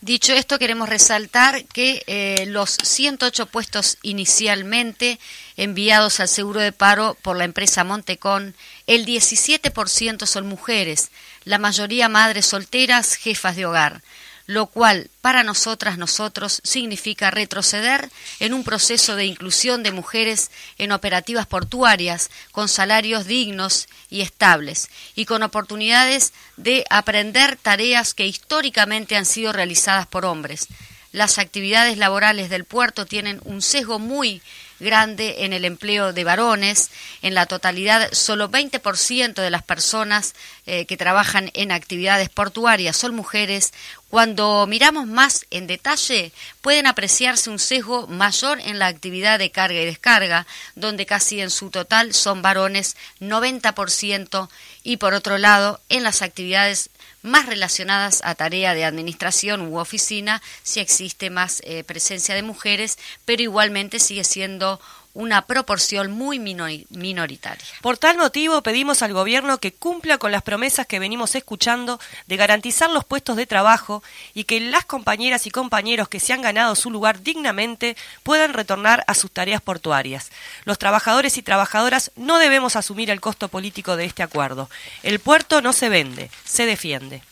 [0.03, 5.21] Dicho esto, queremos resaltar que eh, los 108 puestos inicialmente
[5.57, 8.57] enviados al seguro de paro por la empresa Montecón,
[8.95, 11.11] el 17% son mujeres,
[11.45, 14.03] la mayoría madres solteras, jefas de hogar,
[14.47, 20.93] lo cual para nosotras, nosotros, significa retroceder en un proceso de inclusión de mujeres en
[20.93, 29.17] operativas portuarias con salarios dignos y estables y con oportunidades de aprender tareas que históricamente
[29.17, 30.67] han sido realizadas por hombres.
[31.13, 34.43] Las actividades laborales del puerto tienen un sesgo muy
[34.83, 36.91] grande en el empleo de varones.
[37.23, 40.35] En la totalidad, solo 20% de las personas
[40.67, 43.73] eh, que trabajan en actividades portuarias son mujeres.
[44.11, 49.81] Cuando miramos más en detalle, pueden apreciarse un sesgo mayor en la actividad de carga
[49.81, 54.49] y descarga, donde casi en su total son varones 90%,
[54.83, 56.91] y por otro lado, en las actividades
[57.23, 62.99] más relacionadas a tarea de administración u oficina, si existe más eh, presencia de mujeres,
[63.25, 64.81] pero igualmente sigue siendo
[65.15, 67.65] una proporción muy minori- minoritaria.
[67.83, 72.37] Por tal motivo, pedimos al Gobierno que cumpla con las promesas que venimos escuchando de
[72.37, 76.75] garantizar los puestos de trabajo y que las compañeras y compañeros que se han ganado
[76.77, 80.31] su lugar dignamente puedan retornar a sus tareas portuarias.
[80.65, 84.71] Los trabajadores y trabajadoras no debemos asumir el costo político de este acuerdo.
[85.03, 87.23] El puerto no se vende, se defiende.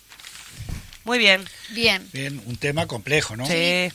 [1.05, 1.49] Muy bien.
[1.71, 2.07] Bien.
[2.13, 3.47] Bien, un tema complejo, ¿no?
[3.47, 3.91] Sí.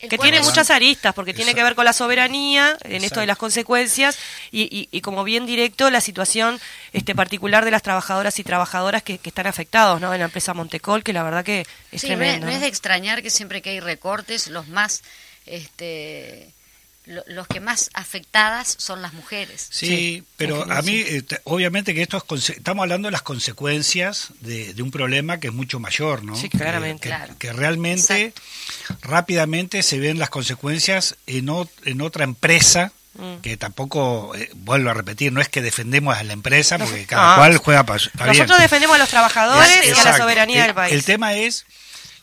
[0.00, 3.26] El Que tiene muchas aristas, porque tiene que ver con la soberanía, en esto de
[3.26, 4.16] las consecuencias,
[4.52, 6.60] y, y- y como bien directo, la situación
[6.92, 10.12] este particular de las trabajadoras y trabajadoras que, que están afectados ¿no?
[10.14, 12.46] en la empresa Montecol, que la verdad que es Sí, no es, tremendo.
[12.46, 15.02] no es de extrañar que siempre que hay recortes, los más,
[15.46, 16.48] este,
[17.08, 19.66] lo- los que más afectadas son las mujeres.
[19.70, 23.22] Sí, Sí, pero a mí, eh, te- obviamente que esto es, estamos hablando de las
[23.22, 26.36] consecuencias de, de un problema que es mucho mayor, ¿no?
[26.36, 27.02] Sí, claramente.
[27.02, 27.34] Que, Claro.
[27.38, 28.32] que realmente
[29.02, 33.38] rápidamente se ven las consecuencias en, ot- en otra empresa Mm.
[33.40, 37.32] que tampoco, eh, vuelvo a repetir, no es que defendemos a la empresa, porque cada
[37.34, 37.36] Ah.
[37.38, 38.12] cual juega para bien.
[38.26, 40.94] Nosotros defendemos a los trabajadores y a la soberanía el, del país.
[40.94, 41.66] El tema es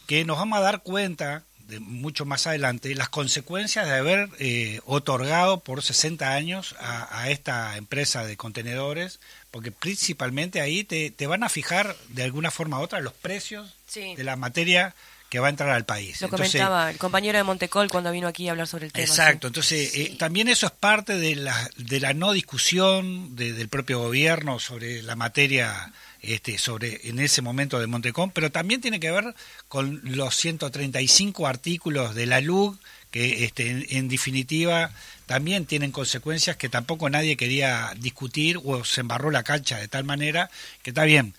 [0.07, 4.81] que nos vamos a dar cuenta, de mucho más adelante, las consecuencias de haber eh,
[4.85, 9.19] otorgado por 60 años a, a esta empresa de contenedores,
[9.51, 13.73] porque principalmente ahí te, te van a fijar de alguna forma u otra los precios
[13.87, 14.15] Sí.
[14.15, 14.93] de la materia
[15.29, 16.21] que va a entrar al país.
[16.21, 19.05] Lo Entonces, comentaba el compañero de Montecol cuando vino aquí a hablar sobre el tema.
[19.05, 19.49] Exacto, sí.
[19.49, 23.99] entonces eh, también eso es parte de la, de la no discusión de- del propio
[23.99, 25.91] gobierno sobre la materia,
[26.33, 29.35] este, sobre en ese momento de Montecón, pero también tiene que ver
[29.67, 32.77] con los 135 artículos de la LUG
[33.11, 34.91] que este, en, definitiva
[35.25, 40.03] también tienen consecuencias que tampoco nadie quería discutir o se embarró la cancha de tal
[40.03, 40.49] manera
[40.83, 41.33] que está bien.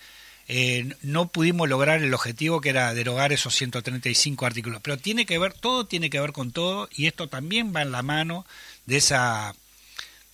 [0.47, 4.81] eh, no pudimos lograr el objetivo que era derogar esos 135 artículos.
[4.81, 7.91] Pero tiene que ver, todo tiene que ver con todo y esto también va en
[7.91, 8.45] la mano
[8.85, 9.53] de esa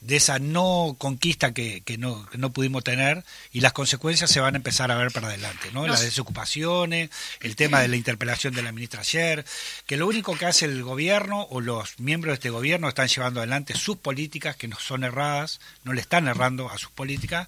[0.04, 4.42] de esa no conquista que, que no, que no pudimos tener y las consecuencias se
[4.42, 5.88] van a empezar a ver para adelante, ¿no?
[5.88, 9.46] Las desocupaciones, el tema de la interpelación de la ministra ayer,
[9.86, 13.40] que lo único que hace el gobierno o los miembros de este gobierno están llevando
[13.40, 17.48] adelante sus políticas que no son erradas, no le están errando a sus políticas,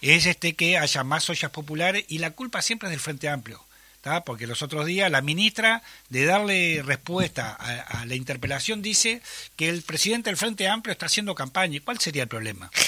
[0.00, 3.62] es este que haya más ollas populares y la culpa siempre es del Frente Amplio.
[4.00, 4.24] ¿Tá?
[4.24, 9.20] porque los otros días la ministra, de darle respuesta a, a la interpelación, dice
[9.56, 11.76] que el presidente del Frente Amplio está haciendo campaña.
[11.76, 12.70] ¿Y cuál sería el problema?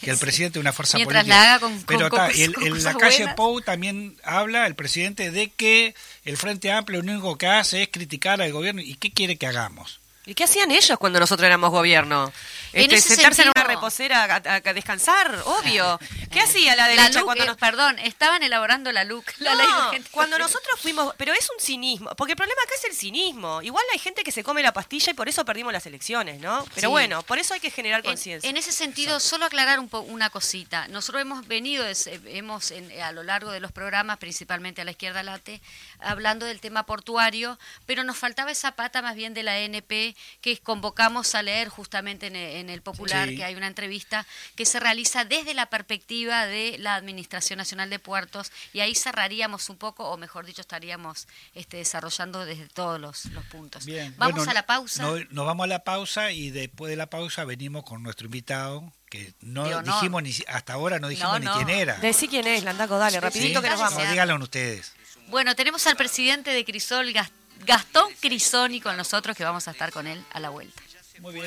[0.00, 1.36] Que el presidente de una fuerza Mientras política.
[1.44, 3.34] la haga con- Pero con- tá, con- el- en la calle buenas.
[3.34, 7.88] Pou también habla el presidente de que el Frente Amplio lo único que hace es
[7.90, 8.80] criticar al gobierno.
[8.80, 10.00] ¿Y qué quiere que hagamos?
[10.28, 12.30] ¿Y qué hacían ellos cuando nosotros éramos gobierno?
[12.74, 15.98] En Este, ese sentarse en una sentido- reposera a, descansar, obvio.
[16.30, 19.54] ¿Qué hacía la La derecha LUC, cuando eh, nos perdón, estaban elaborando la LUC, la
[19.54, 20.10] ley No, urgente.
[20.12, 23.62] cuando nosotros fuimos, pero es un cinismo, porque el problema acá es el cinismo.
[23.62, 26.62] Igual hay gente que se come la pastilla y por eso perdimos las elecciones, ¿no?
[26.74, 26.92] Pero Sí.
[26.92, 28.50] bueno, por eso hay que generar En, conciencia.
[28.50, 30.88] en ese sentido, solo aclarar un po- una cosita.
[30.88, 34.84] Nosotros hemos venido, es- eh, hemos en- a lo largo de los programas, principalmente a
[34.84, 35.62] la izquierda late,
[36.00, 40.58] hablando del tema portuario, pero nos faltaba esa pata más bien de la NP que
[40.58, 43.36] convocamos a leer justamente en el, en el Popular, Sí.
[43.36, 47.98] que hay una entrevista que se realiza desde la perspectiva de la Administración Nacional de
[47.98, 53.26] Puertos y ahí cerraríamos un poco, o mejor dicho, estaríamos este, desarrollando desde todos los,
[53.26, 53.84] los puntos.
[53.84, 54.14] Bien.
[54.18, 55.02] Vamos Bueno, a la pausa.
[55.02, 58.92] no- nos vamos a la pausa y después de la pausa venimos con nuestro invitado,
[59.10, 61.54] que no dijimos ni hasta ahora no dijimos No, ni no.
[61.56, 61.96] quién era.
[61.98, 64.02] Decí quién es, Landaco, dale, rapidito Sí, que nos vamos.
[64.04, 64.92] no, díganlo ustedes.
[65.28, 67.30] Bueno, tenemos al presidente de Crisol, Gas-
[67.66, 70.80] Gastón Crisoni, con nosotros, que vamos a estar con él a la vuelta.
[71.20, 71.46] Muy bien.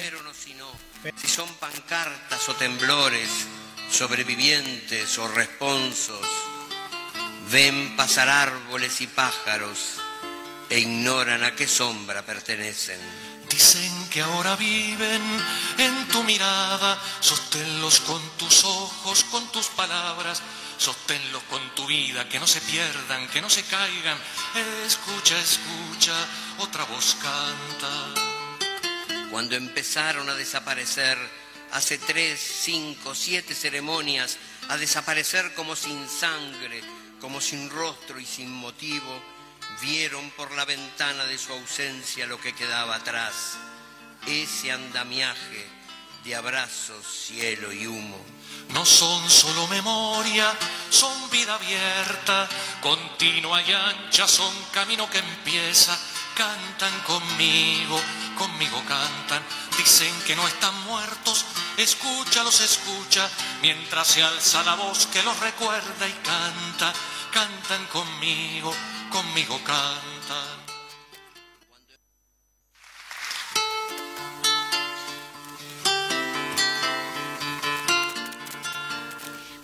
[1.22, 3.30] si son pancartas o temblores,
[3.90, 6.20] sobrevivientes o responsos,
[7.52, 9.96] ven pasar árboles y pájaros
[10.70, 13.00] e ignoran a qué sombra pertenecen.
[13.50, 15.22] Dicen que ahora viven
[15.78, 20.44] en tu mirada, sosténlos con tus ojos, con tus palabras,
[20.78, 24.18] sosténlos con tu vida, que no se pierdan, que no se caigan.
[24.86, 26.14] Escucha, escucha,
[26.60, 28.22] otra voz canta.
[29.32, 31.18] Cuando empezaron a desaparecer,
[31.72, 36.84] hace tres, cinco, siete ceremonias, a desaparecer como sin sangre,
[37.22, 39.24] como sin rostro y sin motivo,
[39.82, 43.58] vieron por la ventana de su ausencia lo que quedaba atrás,
[44.28, 45.68] ese andamiaje
[46.24, 48.18] de abrazos, cielo y humo.
[48.74, 50.56] No son solo memoria,
[50.90, 52.48] son vida abierta,
[52.82, 55.98] continua y ancha, son camino que empieza.
[56.36, 58.00] Cantan conmigo,
[58.38, 59.44] conmigo cantan,
[59.78, 61.46] dicen que no están muertos,
[61.78, 63.30] escúchalos, escucha,
[63.62, 66.94] mientras se alza la voz que los recuerda y canta,
[67.32, 68.74] cantan conmigo,
[69.12, 70.61] conmigo cantan.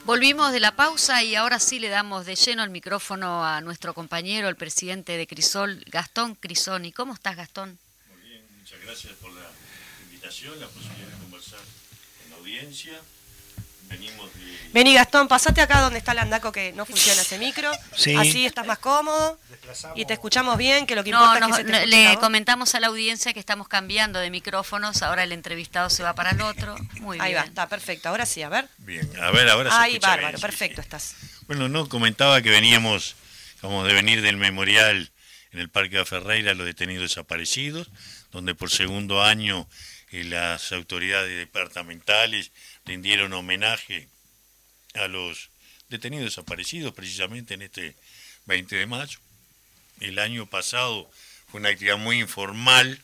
[0.07, 3.93] Volvimos de la pausa y ahora sí le damos de lleno el micrófono a nuestro
[3.93, 6.93] compañero, el presidente de Crisol, Gastón Crisoni.
[6.93, 7.77] ¿Cómo estás, Gastón?
[8.09, 9.49] Muy bien, muchas gracias por la
[10.05, 13.01] invitación, la posibilidad de conversar con la audiencia.
[13.87, 14.29] Venimos.
[14.73, 17.71] Vení, Gastón, pasate acá donde está Landaco que no funciona ese micro.
[17.95, 18.15] Sí.
[18.15, 19.39] Así estás más cómodo
[19.95, 22.09] y te escuchamos bien, que lo que No, importa es que se te no, escuche
[22.09, 26.13] le comentamos a la audiencia que estamos cambiando de micrófonos, ahora el entrevistado se va
[26.13, 26.75] para el otro.
[26.99, 27.43] Muy Ahí bien.
[27.43, 28.09] va, está perfecto.
[28.09, 28.67] Ahora sí, a ver.
[28.79, 30.85] Bien, a ver, ahora Ahí, bárbaro, bien, sí, perfecto sí.
[30.85, 31.15] estás.
[31.47, 33.15] Bueno, no, comentaba que veníamos,
[33.61, 35.11] como de venir del memorial
[35.51, 37.89] en el Parque de Ferreira a los detenidos desaparecidos,
[38.31, 39.67] donde por segundo año
[40.11, 42.51] las autoridades departamentales
[42.85, 44.07] rindieron homenaje
[44.93, 45.49] a los
[45.89, 47.95] detenidos desaparecidos precisamente en este
[48.45, 49.19] 20 de mayo.
[49.99, 51.09] El año pasado
[51.47, 53.01] fue una actividad muy informal,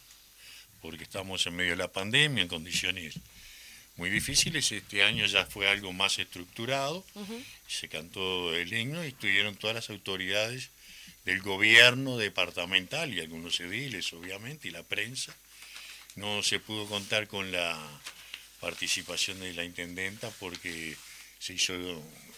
[0.82, 3.16] porque estamos en medio de la pandemia, en condiciones
[3.96, 4.72] muy difíciles.
[4.72, 7.06] Este año ya fue algo más estructurado.
[7.68, 10.70] Se cantó el himno y estuvieron todas las autoridades
[11.26, 15.36] del gobierno departamental y algunos ediles, obviamente, y la prensa.
[16.16, 17.78] No se pudo contar con la
[18.60, 20.96] participación de la intendenta porque
[21.40, 21.74] se hizo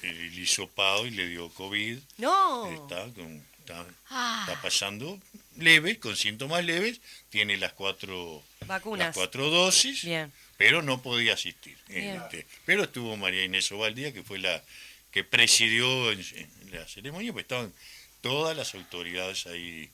[0.01, 1.99] el hisopado y le dio COVID.
[2.17, 2.71] No.
[2.71, 4.45] Está, con- está- Ah.
[4.47, 5.19] está pasando
[5.57, 9.07] leve, con síntomas leves, tiene las cuatro, Vacunas.
[9.07, 10.31] las cuatro dosis, Bien.
[10.57, 11.77] pero no podía asistir.
[11.89, 14.63] Este, pero estuvo María Inés Ovaldía, que fue la
[15.11, 17.73] que presidió en, en la ceremonia, pues estaban
[18.21, 19.89] todas las autoridades ahí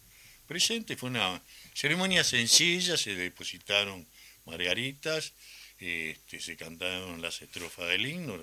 [0.48, 0.98] presentes.
[1.00, 1.42] Fue una
[1.74, 4.06] ceremonia sencilla, se depositaron
[4.46, 5.34] margaritas,
[5.80, 8.40] este, se cantaron las estrofas del himno,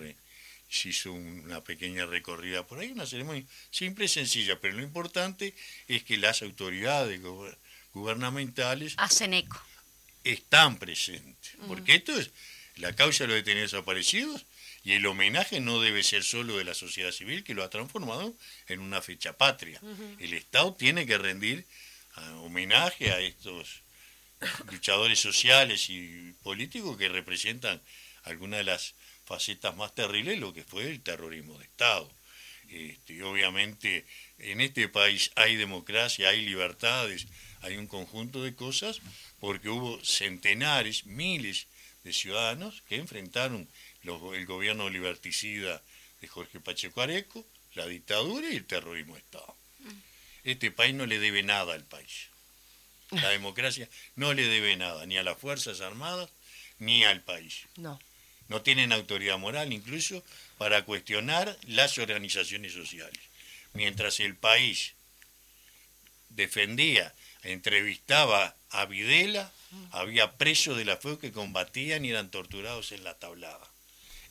[0.69, 5.55] se hizo una pequeña recorrida por ahí, una ceremonia simple y sencilla, pero lo importante
[5.87, 7.21] es que las autoridades
[7.95, 9.63] gubernamentales Hacen eco.
[10.25, 12.31] están presentes, porque esto es
[12.77, 14.45] la causa de los detenidos desaparecidos
[14.85, 18.35] y el homenaje no debe ser solo de la sociedad civil que lo ha transformado
[18.69, 19.81] en una fecha patria.
[20.19, 21.67] El Estado tiene que rendir
[22.41, 23.83] homenaje a estos
[24.71, 27.81] luchadores sociales y políticos que representan
[28.25, 32.11] algunas de las facetas más terribles de lo que fue el terrorismo de Estado.
[32.69, 34.05] Este, obviamente
[34.39, 37.27] en este país hay democracia, hay libertades,
[37.63, 39.01] hay un conjunto de cosas,
[39.41, 41.67] porque hubo centenares, miles
[42.05, 43.69] de ciudadanos que enfrentaron
[44.03, 45.83] los- el gobierno liberticida
[46.21, 49.57] de Jorge Pacheco Areco, la dictadura y el terrorismo de Estado.
[50.49, 52.29] Este país no le debe nada al país.
[53.11, 53.87] La democracia
[54.17, 56.31] no le debe nada, ni a las Fuerzas Armadas,
[56.79, 57.67] ni al país.
[57.77, 58.01] No.
[58.49, 60.25] No tienen autoridad moral incluso
[60.57, 63.21] para cuestionar las organizaciones sociales.
[63.75, 64.95] Mientras el país
[66.31, 69.53] defendía, entrevistaba a Videla,
[69.91, 73.69] había presos de la FEU que combatían y eran torturados en la tablada.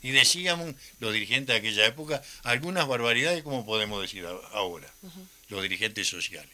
[0.02, 4.92] Y decíamos los dirigentes de aquella época algunas barbaridades, como podemos decir ahora,
[5.50, 6.52] los dirigentes sociales.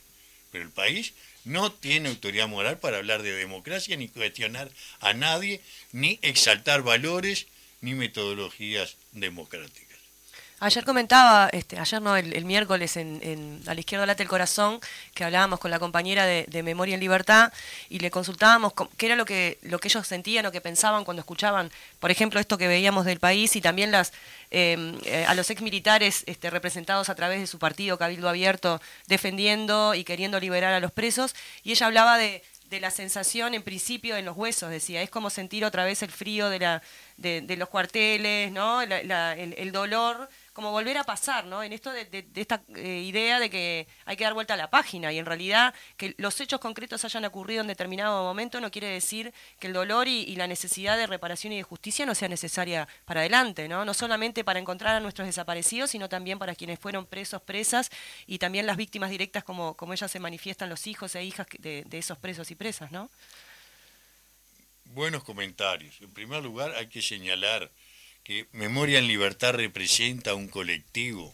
[0.52, 1.14] Pero el país
[1.46, 7.48] no tiene autoridad moral para hablar de democracia, ni cuestionar a nadie, ni exaltar valores,
[7.82, 9.93] ni metodologías democráticas.
[10.60, 14.80] Ayer comentaba, este, ayer no, el, miércoles en, A la izquierda late el corazón,
[15.14, 17.52] que hablábamos con la compañera de, Memoria en Libertad
[17.90, 21.20] y le consultábamos qué era lo que, lo que ellos sentían o que pensaban cuando
[21.20, 24.14] escuchaban, por ejemplo, esto que veíamos del país y también las
[24.52, 28.82] em, eh, a los ex militares este, representados a través de su partido Cabildo Abierto
[29.08, 31.36] defendiendo y queriendo liberar a los presos.
[31.64, 32.42] Y ella hablaba de,
[32.80, 36.50] la sensación en principio en los huesos, decía, es como sentir otra vez el frío
[36.50, 36.82] de, la,
[37.18, 38.82] de, los cuarteles, ¿no?
[38.82, 41.64] el dolor como volver a pasar, ¿no?
[41.64, 45.12] En esto de, esta eh, idea de que hay que dar vuelta a la página
[45.12, 49.34] y en realidad que los hechos concretos hayan ocurrido en determinado momento no quiere decir
[49.60, 53.22] que el dolor y, la necesidad de reparación y de justicia no sea necesaria para
[53.22, 53.86] adelante, ¿no?
[53.86, 57.90] No solamente para encontrar a nuestros desaparecidos, sino también para quienes fueron presos, presas
[58.26, 61.84] y también las víctimas directas como, como ellas se manifiestan los hijos e hijas de,
[61.86, 63.10] de esos presos y presas, ¿no?
[64.86, 66.00] Buenos comentarios.
[66.02, 67.72] En primer lugar, hay que señalar
[68.24, 71.34] que Memoria en Libertad representa un colectivo,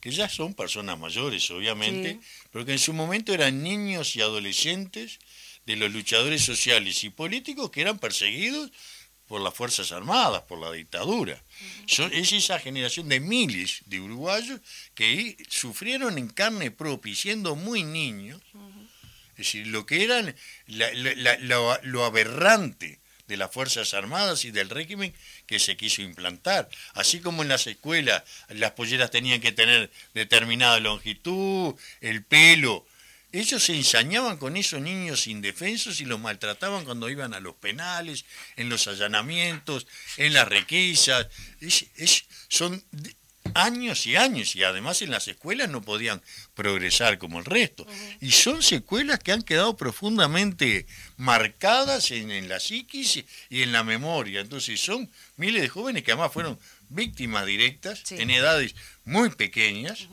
[0.00, 2.20] que ya son personas mayores, obviamente,
[2.52, 5.18] pero que en su momento eran niños y adolescentes
[5.66, 8.70] de los luchadores sociales y políticos que eran perseguidos
[9.26, 11.42] por las Fuerzas Armadas, por la dictadura.
[11.86, 14.60] es esa generación de miles de uruguayos
[14.94, 18.40] que sufrieron en carne propia, siendo muy niños,
[19.32, 20.34] es decir, lo que eran
[20.66, 22.98] lo aberrante
[23.28, 25.14] de las Fuerzas Armadas y del régimen
[25.46, 26.68] que se quiso implantar.
[26.94, 32.84] Así como en las escuelas las polleras tenían que tener determinada longitud, el pelo.
[33.30, 38.24] Ellos se ensañaban con esos niños indefensos y los maltrataban cuando iban a los penales,
[38.56, 41.28] en los allanamientos, en las requisas.
[42.48, 42.82] son
[43.54, 46.22] años y años y además en las escuelas no podían
[46.54, 47.86] progresar como el resto.
[48.20, 50.86] Y son secuelas que han quedado profundamente
[51.16, 54.40] marcadas en, la psiquis y en la memoria.
[54.40, 58.74] Entonces son miles de jóvenes que además fueron víctimas directas en edades
[59.04, 60.08] muy pequeñas.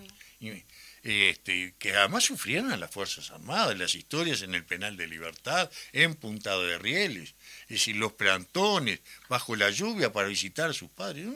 [1.03, 5.69] este, que además sufrieron a las Fuerzas Armadas, las historias en el penal de libertad,
[5.93, 10.89] en Punta de Rieles, es decir, los plantones, bajo la lluvia para visitar a sus
[10.89, 11.27] padres,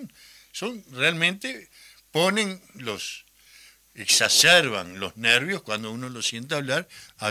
[0.51, 1.69] son realmente
[2.11, 3.25] ponen los
[3.95, 6.87] exacerban los nervios cuando uno los siente hablar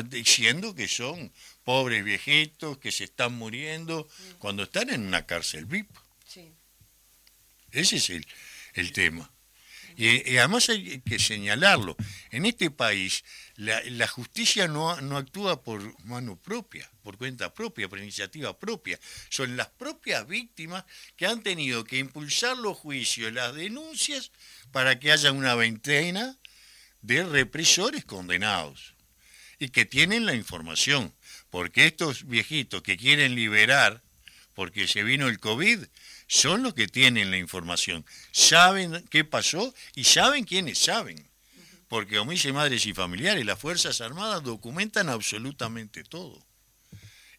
[0.07, 1.33] diciendo que son
[1.65, 4.09] pobres viejitos que se están muriendo
[4.39, 5.89] cuando están en una cárcel VIP.
[7.71, 8.27] Ese es el,
[8.75, 9.31] el tema.
[9.99, 11.97] Y, además hay que señalarlo.
[12.31, 13.25] En este país
[13.57, 19.01] la, la justicia no, no, actúa por mano propia, por cuenta propia, por iniciativa propia.
[19.29, 20.85] Son las propias víctimas
[21.17, 24.31] que han tenido que impulsar los juicios, las denuncias,
[24.71, 26.39] para que haya una veintena
[27.03, 28.95] de represores condenados
[29.59, 31.13] y que tienen la información.
[31.51, 34.01] Porque estos viejitos que quieren liberar,
[34.55, 35.81] porque se vino el COVID,
[36.29, 41.27] son los que tienen la información, saben qué pasó y saben quiénes saben.
[41.89, 46.39] Porque, dice madres y familiares, las Fuerzas Armadas documentan absolutamente todo.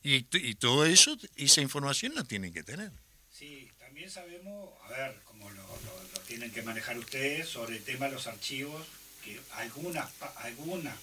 [0.02, 0.24] Y,
[0.56, 2.92] todo eso, esa información la tienen que tener.
[3.32, 5.64] Sí, también sabemos, a ver, como lo,
[6.28, 8.88] tienen que manejar ustedes, sobre el tema de los archivos,
[9.24, 10.96] que alguna, alguna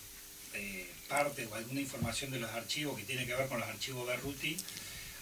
[0.55, 4.07] eh, parte o alguna información de los archivos que tiene que ver con los archivos
[4.07, 4.57] Berruti,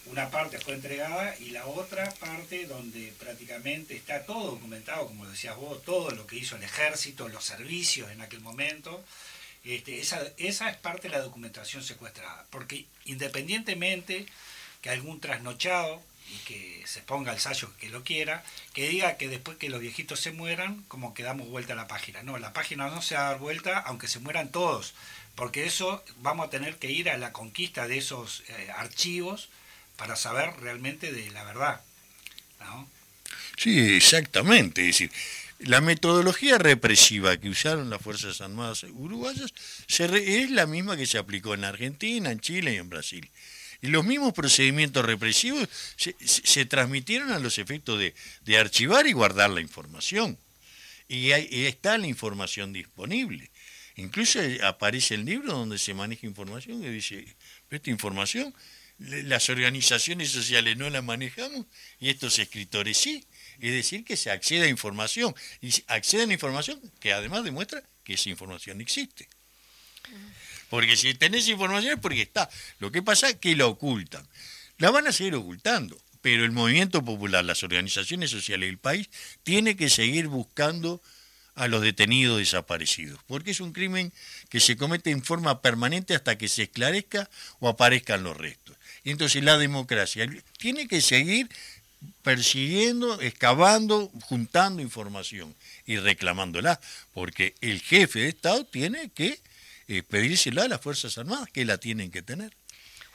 [0.07, 5.57] una parte fue entregada y la otra parte donde prácticamente está todo documentado, como decías
[5.57, 9.03] vos, todo lo que hizo el ejército, los servicios en aquel momento.
[9.65, 14.27] Este, esa, esa es parte de la documentación secuestrada, porque independientemente
[14.83, 18.45] que algún trasnochado y que se ponga el sallo que lo quiera,
[18.75, 21.89] que diga que después que los viejitos se mueran, como que damos vuelta a la
[21.89, 22.23] página.
[22.23, 24.95] No, la página no se va a dar vuelta aunque se mueran todos,
[25.35, 29.49] porque eso vamos a tener que ir a la conquista de esos eh, archivos
[29.97, 31.81] para saber realmente de la verdad.
[33.57, 34.83] Sí, exactamente.
[34.83, 35.11] Es decir,
[35.61, 39.53] la metodología represiva que usaron las Fuerzas Armadas uruguayas
[39.89, 43.31] es la misma que se aplicó en Argentina, en Chile y en Brasil.
[43.81, 49.61] Y los mismos procedimientos represivos se, transmitieron a los efectos de, archivar y guardar la
[49.61, 50.39] información.
[51.07, 53.51] Y, y está la información disponible.
[53.97, 57.27] Incluso aparece el libro donde se maneja información que dice,
[57.71, 58.55] esta información
[58.99, 61.67] las organizaciones sociales no la manejamos
[61.99, 63.27] y estos escritores sí.
[63.61, 68.15] Es decir, que se accede a información y acceden a información que además demuestra que
[68.15, 69.29] esa información existe.
[70.69, 72.49] Porque si tenés información es porque está.
[72.79, 74.27] Lo que pasa es que la ocultan.
[74.79, 79.09] La van a seguir ocultando, pero el movimiento popular, las organizaciones sociales del país,
[79.45, 81.01] tiene que seguir buscando
[81.55, 84.13] a los detenidos desaparecidos, porque es un crimen
[84.49, 87.31] que se comete en forma permanente hasta que se esclarezca
[87.61, 88.64] o aparezcan los restos.
[89.05, 90.27] Y entonces la democracia
[90.59, 91.49] tiene que seguir
[92.23, 95.55] persiguiendo, excavando, juntando información
[95.87, 96.81] y reclamándola,
[97.13, 99.41] porque el jefe de Estado tiene que
[99.89, 102.55] eh, pedírsela a las Fuerzas Armadas, que la tienen que tener.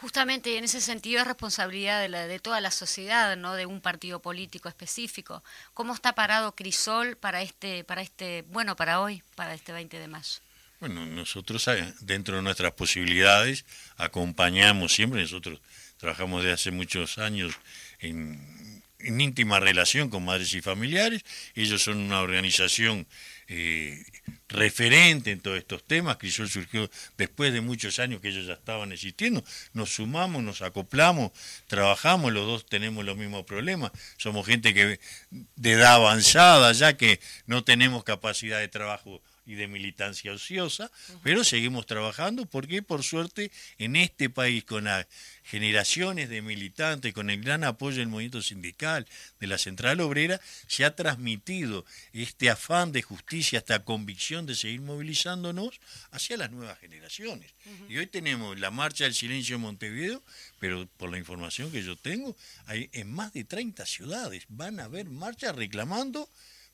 [0.02, 3.82] Justamente en ese sentido es responsabilidad de, la, de toda la sociedad, no de un
[3.82, 5.44] partido político específico.
[5.74, 10.08] ¿Cómo está parado Crisol para este, para este, bueno, para hoy, para este 20 de
[10.08, 10.40] mayo?
[10.80, 13.66] Bueno, nosotros eh, dentro de nuestras posibilidades
[13.98, 15.60] acompañamos siempre, nosotros
[16.00, 17.54] trabajamos desde hace muchos años
[18.00, 21.24] en, íntima relación con madres y familiares,
[21.56, 23.08] ellos son una organización
[23.48, 24.04] eh,
[24.50, 26.18] referente en todos estos temas.
[26.18, 29.44] Crisol surgió después de muchos años que ellos ya estaban existiendo.
[29.74, 31.32] Nos sumamos, nos acoplamos,
[31.68, 33.92] trabajamos, los dos tenemos los mismos problemas.
[34.18, 39.68] Somos gente que de edad avanzada, ya que no tenemos capacidad de trabajo y de
[39.68, 40.92] militancia ociosa,
[41.24, 45.08] pero seguimos trabajando porque por suerte en este país con las
[45.44, 49.08] generaciones de militantes, con el gran apoyo del movimiento sindical,
[49.40, 51.84] de la Central Obrera, se ha transmitido
[52.14, 55.80] este afán de justicia, esta convicción de seguir movilizándonos
[56.12, 57.52] hacia las nuevas generaciones.
[57.88, 60.22] Y hoy tenemos la marcha del silencio en Montevideo,
[60.60, 62.38] pero por la información que yo tengo,
[62.68, 66.30] hay en más de 30 ciudades van a haber marchas reclamando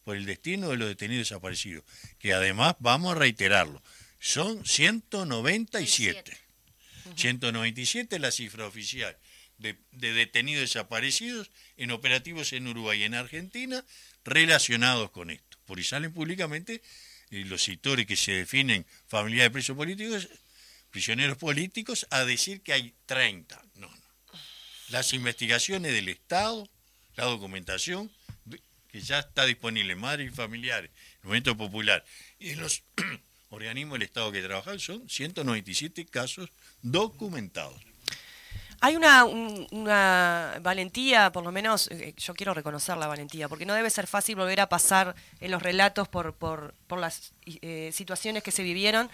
[0.05, 1.83] por el destino de los detenidos desaparecidos,
[2.19, 3.83] que además vamos a reiterarlo,
[4.19, 6.37] son 197.
[7.15, 9.17] 197 es la cifra oficial
[9.57, 13.83] de, detenidos desaparecidos en operativos en Uruguay y en Argentina
[14.23, 15.57] relacionados con esto.
[15.65, 16.81] Por ahí salen públicamente
[17.31, 20.29] eh, los sectores que se definen familiares de presos políticos,
[20.91, 23.61] prisioneros políticos, a decir que hay 30.
[23.75, 24.39] No, no.
[24.89, 26.69] Las investigaciones del Estado,
[27.15, 28.11] la documentación,
[28.95, 32.05] que ya está disponible madres y familiares, el movimiento popular
[32.39, 32.81] y en los
[33.49, 36.49] organismos del Estado que trabajan, son 197 casos
[36.81, 37.75] documentados.
[38.79, 43.73] Hay una, una, valentía, por lo menos eh, yo quiero reconocer la valentía, porque no
[43.73, 48.41] debe ser fácil volver a pasar en los relatos por, por, por las eh, situaciones
[48.41, 49.09] que se vivieron.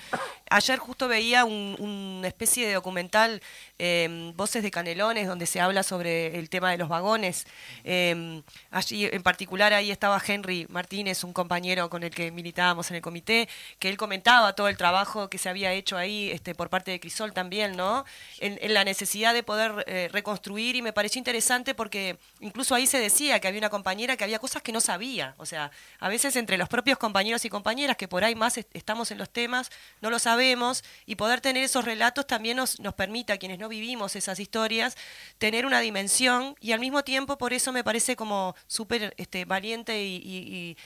[0.50, 3.42] Ayer justo veía una especie de documental,
[3.78, 7.46] em, Voces de Canelones, donde se habla sobre el tema de los vagones.
[7.84, 12.98] Em, allí en particular ahí estaba Henry Martínez, un compañero con el que militábamos en
[12.98, 16.70] el comité, que él comentaba todo el trabajo que se había hecho ahí este, por
[16.70, 18.06] parte de Crisol también, ¿no?
[18.40, 23.00] En, la necesidad de poder eh, reconstruir y me pareció interesante porque incluso ahí se
[23.00, 25.36] decía que había una compañera que había cosas que no sabía.
[25.38, 28.56] O sea, a veces entre los propios compañeros y compañeras que por por ahí más
[28.56, 32.94] estamos en los temas, no lo sabemos, y poder tener esos relatos también nos, nos
[32.94, 34.96] permite a quienes no vivimos esas historias
[35.40, 40.04] tener una dimensión y al mismo tiempo por eso me parece como súper este, valiente
[40.04, 40.78] y,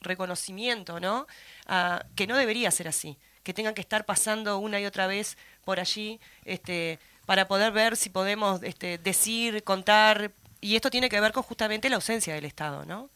[0.00, 1.26] reconocimiento, ¿no?
[2.14, 5.80] Que no debería ser así, que tengan que estar pasando una y otra vez por
[5.80, 10.30] allí este, para poder ver si podemos este, decir, contar,
[10.60, 13.10] y esto tiene que ver con justamente la ausencia del Estado, ¿no?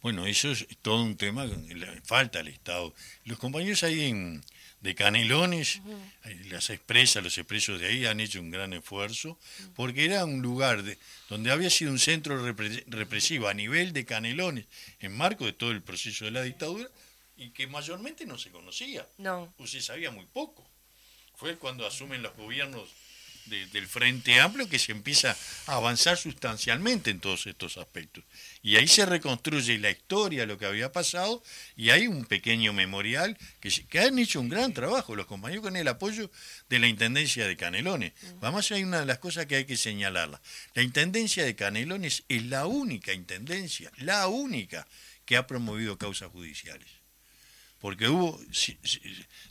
[0.00, 1.46] Bueno, eso es todo un tema,
[2.04, 2.94] falta el Estado.
[3.24, 4.44] Los compañeros ahí en,
[4.80, 5.80] de Canelones,
[6.50, 9.38] las expresas, los expresos de ahí han hecho un gran esfuerzo,
[9.74, 12.40] porque era un lugar de, donde había sido un centro
[12.86, 14.66] represivo a nivel de Canelones,
[15.00, 16.88] en marco de todo el proceso de la dictadura,
[17.36, 19.52] y que mayormente no se conocía, no.
[19.58, 20.64] o se sabía muy poco.
[21.34, 22.88] Fue cuando asumen los gobiernos
[23.48, 25.36] del Frente Amplio que se empieza
[25.66, 28.24] a avanzar sustancialmente en todos estos aspectos.
[28.62, 31.42] Y ahí se reconstruye la historia, lo que había pasado,
[31.76, 35.76] y hay un pequeño memorial que, que han hecho un gran trabajo los compañeros con
[35.76, 36.30] el apoyo
[36.68, 38.12] de la Intendencia de Canelones.
[38.40, 40.40] Vamos, hay una de las cosas que hay que señalarla.
[40.74, 44.86] La Intendencia de Canelones es la única intendencia, la única
[45.24, 46.97] que ha promovido causas judiciales
[47.80, 48.40] porque hubo,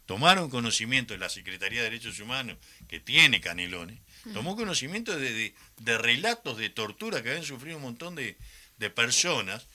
[0.06, 2.58] tomaron conocimiento de la Secretaría de Derechos Humanos,
[2.88, 4.00] que tiene Canelones,
[4.34, 5.54] tomó conocimiento de,
[5.98, 8.36] relatos de tortura que habían sufrido un montón de,
[8.90, 9.66] personas,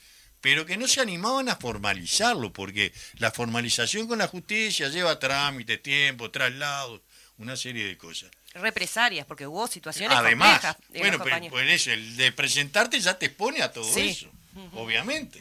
[0.41, 5.83] pero que no se animaban a formalizarlo, porque la formalización con la justicia lleva trámites,
[5.83, 7.01] tiempo, traslados,
[7.39, 8.31] una serie de cosas.
[8.55, 13.73] Represarias, porque hubo situaciones Además, bueno, pues, eso, el de presentarte ya te expone a
[13.73, 14.31] todo eso,
[14.75, 15.41] obviamente.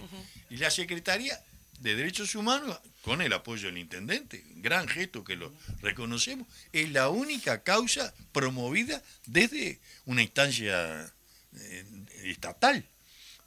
[0.49, 1.37] Y la Secretaría
[1.79, 7.09] de Derechos Humanos con el apoyo del intendente, gran gesto que lo reconocemos, es la
[7.09, 11.11] única causa promovida desde una instancia
[11.57, 11.85] eh,
[12.23, 12.85] estatal,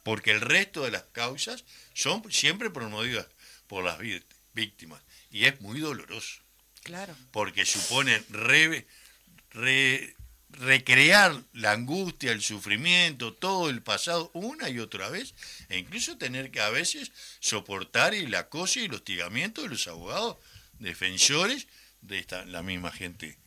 [0.03, 3.27] porque el resto de las causas son siempre promovidas
[3.67, 3.97] por las
[4.53, 5.01] víctimas
[5.31, 6.41] y es muy doloroso.
[6.83, 7.15] Claro.
[7.31, 8.85] Porque supone re,
[10.59, 15.33] recrear la angustia, el sufrimiento, todo el pasado una y otra vez,
[15.69, 20.37] e incluso tener que a veces soportar el acoso y el hostigamiento de los abogados
[20.79, 21.67] defensores
[22.01, 23.37] de esta, la misma gente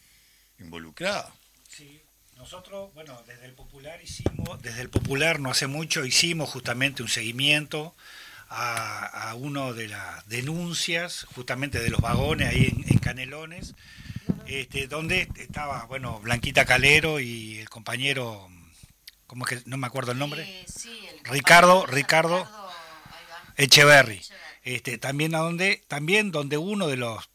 [0.58, 1.32] involucrada.
[1.68, 2.00] Sí,
[2.36, 7.08] nosotros, bueno, desde el Popular hicimos, desde el Popular no hace mucho hicimos justamente un
[7.08, 7.94] seguimiento
[8.48, 13.74] a, a una de las denuncias justamente de los vagones ahí en Canelones,
[14.48, 18.48] este, donde estaba, bueno, Blanquita Calero y el compañero,
[19.26, 20.42] ¿cómo es que no me acuerdo el nombre?
[20.42, 20.66] Eh,
[21.24, 22.48] Ricardo, Ricardo,
[23.56, 24.22] Echeverry.
[24.62, 27.28] Este, también a donde, también donde uno de los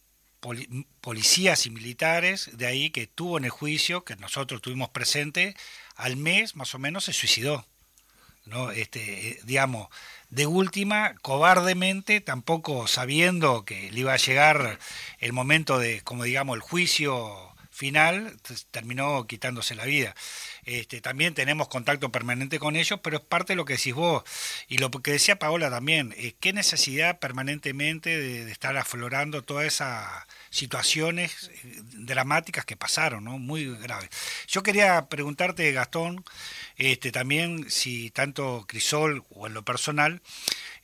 [1.01, 5.55] policías y militares de ahí que estuvo en el juicio, que nosotros tuvimos presente,
[5.95, 7.65] al mes más o menos se suicidó.
[8.45, 8.71] ¿no?
[8.71, 9.87] Este, eh, digamos,
[10.33, 14.79] de última, cobardemente, tampoco sabiendo que le iba a llegar
[15.19, 18.35] el momento de, como digamos, el juicio final,
[18.71, 20.15] terminó quitándose la vida.
[20.65, 24.23] Este, también tenemos contacto permanente con ellos, pero es parte de lo que decís vos
[24.67, 30.07] y lo que decía Paola también, eh, qué necesidad permanentemente de, estar aflorando todas esas
[30.53, 33.39] situaciones eh, dramáticas que pasaron, ¿no?
[33.39, 34.09] muy graves.
[34.47, 36.23] Yo quería preguntarte, Gastón,
[36.77, 40.21] este, también si tanto Crisol o en lo personal,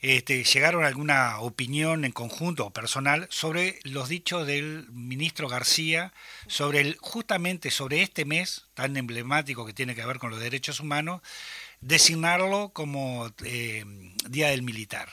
[0.00, 6.12] este, llegaron a alguna opinión en conjunto o personal sobre los dichos del ministro García
[6.48, 10.80] sobre el, justamente sobre este mes tan emblemático que tiene que ver con los derechos
[10.80, 11.22] humanos,
[11.80, 13.84] designarlo como eh,
[14.28, 15.08] Día del Militar.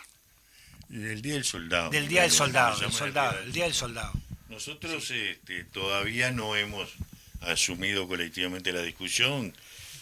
[0.90, 1.90] El Día del Soldado.
[1.92, 4.14] Del Día del Soldado, del soldado, el Día del Soldado.
[4.58, 6.90] Nosotros este, todavía no hemos
[7.42, 9.54] asumido colectivamente la discusión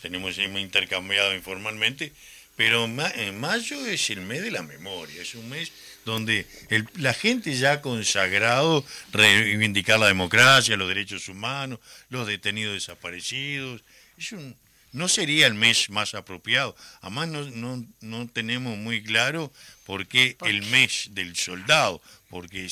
[0.02, 2.14] tenemos hemos intercambiado informalmente,
[2.56, 5.74] pero en mayo es el mes de la memoria, es un mes
[6.06, 6.46] donde
[7.00, 11.80] la gente ya ha consagrado reivindicar la democracia, los derechos humanos,
[12.10, 13.82] los detenidos desaparecidos.
[14.18, 14.56] Es un,
[14.96, 16.76] no sería el mes más apropiado.
[17.02, 19.52] Además, no, no, tenemos muy claro
[19.86, 22.70] por qué el mes del soldado, porque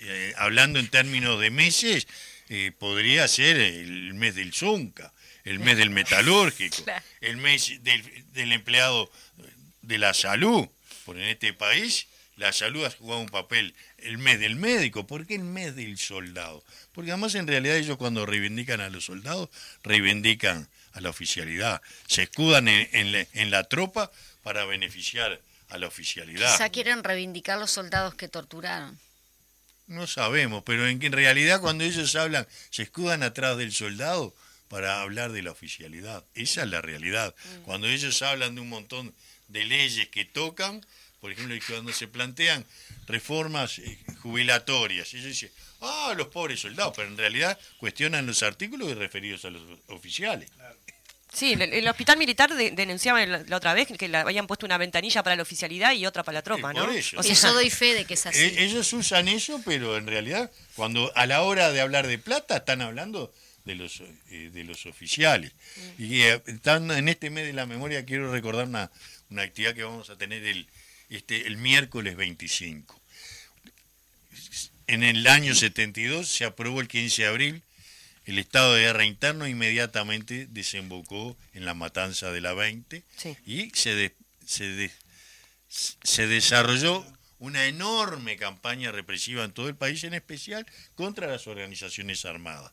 [0.00, 2.08] eh, hablando en términos de meses,
[2.48, 5.12] eh, podría ser el mes del Zunca
[5.46, 6.76] el mes del metalúrgico,
[7.20, 9.10] el mes del, empleado
[9.80, 10.68] de la salud,
[11.04, 15.24] porque en este país la salud ha jugado un papel, el mes del médico, ¿por
[15.24, 16.62] qué el mes del soldado?
[16.92, 19.48] Porque además en realidad ellos cuando reivindican a los soldados,
[19.84, 24.10] reivindican a la oficialidad, se escudan en, la, tropa
[24.42, 26.52] para beneficiar a la oficialidad.
[26.52, 28.98] Quizá quieren reivindicar los soldados que torturaron.
[29.86, 34.34] No sabemos, pero en, en realidad cuando ellos hablan, se escudan atrás del soldado,
[34.68, 36.24] para hablar de la oficialidad.
[36.34, 37.34] Esa es la realidad.
[37.34, 37.62] Mm.
[37.62, 39.14] Cuando ellos hablan de un montón
[39.48, 40.84] de leyes que tocan,
[41.20, 42.64] por ejemplo, cuando se plantean
[43.06, 48.96] reformas eh, jubilatorias, ellos dicen, ah, los pobres soldados, pero en realidad cuestionan los artículos
[48.96, 50.50] referidos a los oficiales.
[51.36, 55.36] Sí, el, hospital militar denunciaba la, otra vez que le habían puesto una ventanilla para
[55.36, 56.90] la oficialidad y otra para la tropa, ¿no?
[56.90, 57.20] Eso.
[57.20, 58.38] O sea, yo doy fe de que es así.
[58.38, 62.56] E, ellos usan eso, pero en realidad, cuando a la hora de hablar de plata,
[62.56, 63.34] están hablando
[63.66, 65.52] de los, eh, de los oficiales.
[65.98, 66.02] Mm.
[66.02, 68.90] Y eh, en este mes de la memoria quiero recordar una,
[69.28, 70.66] una actividad que vamos a tener el,
[71.10, 72.98] este, el miércoles 25.
[74.86, 77.62] En el año 72 se aprobó el 15 de abril
[78.26, 83.02] el estado de guerra interno inmediatamente desembocó en la matanza de la 20
[83.46, 84.14] y se,
[84.44, 84.90] se,
[85.68, 87.06] se desarrolló
[87.38, 90.66] una enorme campaña represiva en todo el país, en especial
[90.96, 92.72] contra las organizaciones armadas.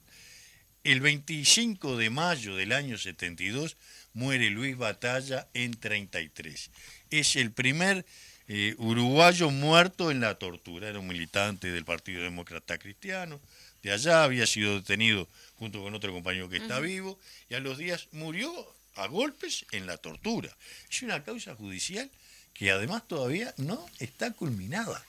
[0.83, 3.77] El 25 de mayo del año 72
[4.13, 6.71] muere Luis Batalla en 33.
[7.09, 8.05] Es el primer
[8.47, 10.89] eh, uruguayo muerto en la tortura.
[10.89, 13.39] Era un militante del Partido Demócrata Cristiano.
[13.83, 15.27] De allá había sido detenido
[15.59, 17.19] junto con otro compañero que está vivo
[17.49, 18.51] y a los días murió
[18.95, 20.55] a golpes en la tortura.
[20.89, 22.09] Es una causa judicial
[22.53, 25.03] que además todavía no está culminada.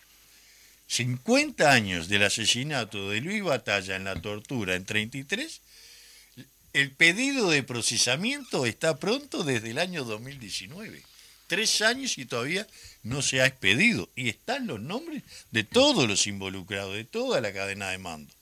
[0.89, 5.61] 50 años del asesinato de Luis Batalla en la tortura en 33,
[6.73, 11.03] el pedido de procesamiento está pronto desde el año 2019.
[11.47, 12.67] Tres años y todavía
[13.03, 14.09] no se ha expedido.
[14.17, 15.23] Y están los nombres
[15.53, 18.33] de todos los involucrados, de toda la cadena de mando.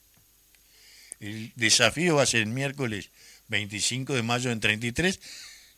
[1.23, 3.11] El desafío va a ser el miércoles
[3.47, 5.21] 25 de mayo en 33.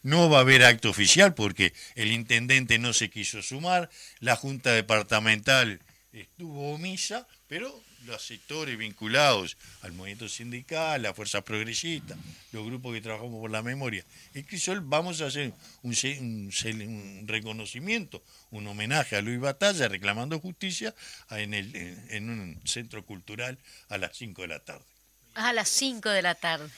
[0.03, 3.91] No va a haber acto oficial porque el intendente no se quiso sumar,
[4.21, 5.81] la Junta Departamental
[6.13, 12.17] estuvo omisa, pero los sectores vinculados al movimiento sindical, la fuerza progresista,
[12.53, 18.67] los grupos que trabajamos por la memoria, y Crisol vamos a hacer un, reconocimiento, un
[18.67, 20.95] homenaje a Luis Batalla reclamando justicia
[21.31, 24.94] en, en un centro cultural a las 5 de la tarde.
[25.35, 26.71] A las 5 de la tarde.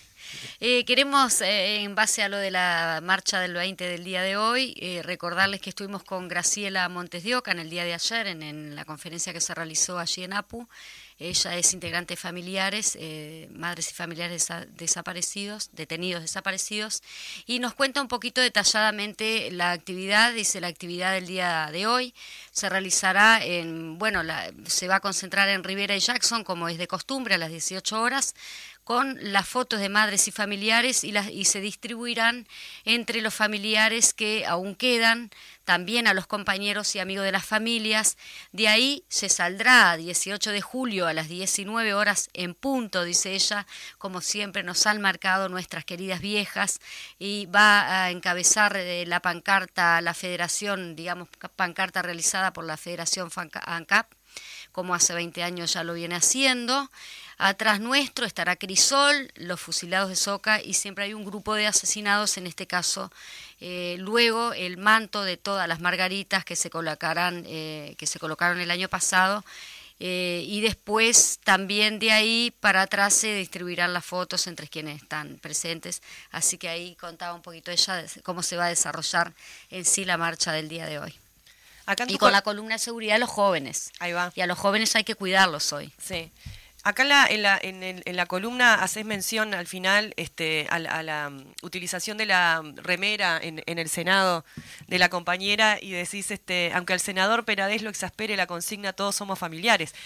[0.61, 4.37] Eh, queremos, eh, en base a lo de la marcha del 20 del día de
[4.37, 8.27] hoy, eh, recordarles que estuvimos con Graciela Montes de Oca en el día de ayer,
[8.27, 10.67] en, la conferencia que se realizó allí en APU.
[11.19, 12.99] Ella es integrante de familiares,
[13.55, 17.03] madres y familiares desaparecidos, detenidos desaparecidos,
[17.47, 22.15] y nos cuenta un poquito detalladamente la actividad, dice la actividad del día de hoy.
[22.53, 24.23] Se realizará en, bueno,
[24.67, 28.01] se va a concentrar en Rivera y Jackson, como es de costumbre, a las 18
[28.01, 28.35] horas
[28.87, 32.47] con las fotos de madres y familiares y, las, y se distribuirán
[32.85, 35.33] entre los familiares que aún quedan,
[35.67, 38.17] también a los compañeros y amigos de las familias.
[38.53, 43.67] De ahí se saldrá 18 de julio a las 19 horas en punto, dice ella,
[43.99, 46.81] como siempre nos han marcado nuestras queridas viejas,
[47.19, 53.29] y va a encabezar eh, la pancarta, la federación, digamos, pancarta realizada por la Federación
[53.35, 54.07] ANCAP,
[54.71, 56.91] como hace 20 años ya lo viene haciendo.
[57.39, 62.39] Atrás nuestro estará Crisol, los fusilados de Soca y siempre hay un grupo de asesinados,
[62.39, 63.13] en este caso
[63.61, 68.61] eh, luego el manto de todas las margaritas que se colocarán, eh, que se colocaron
[68.61, 69.45] el año pasado.
[69.99, 75.39] Eh, y después también de ahí para atrás se distribuirán las fotos entre quienes están
[75.39, 76.03] presentes.
[76.33, 79.33] Así que ahí contaba un poquito ella de cómo se va a desarrollar
[79.71, 81.15] en sí la marcha del día de hoy.
[82.09, 83.91] y con la columna de seguridad los jóvenes.
[83.99, 84.33] Ahí va.
[84.35, 85.91] Y a los jóvenes hay que cuidarlos hoy.
[86.03, 86.31] Sí.
[86.87, 91.55] Acá la, en, la, en, la columna haces mención al final este, a, la, mm,
[91.63, 94.45] utilización de la remera en, el Senado
[94.87, 99.17] de la compañera y decís, este, aunque al senador Peradez lo exaspere la consigna, todos
[99.17, 99.97] somos familiares.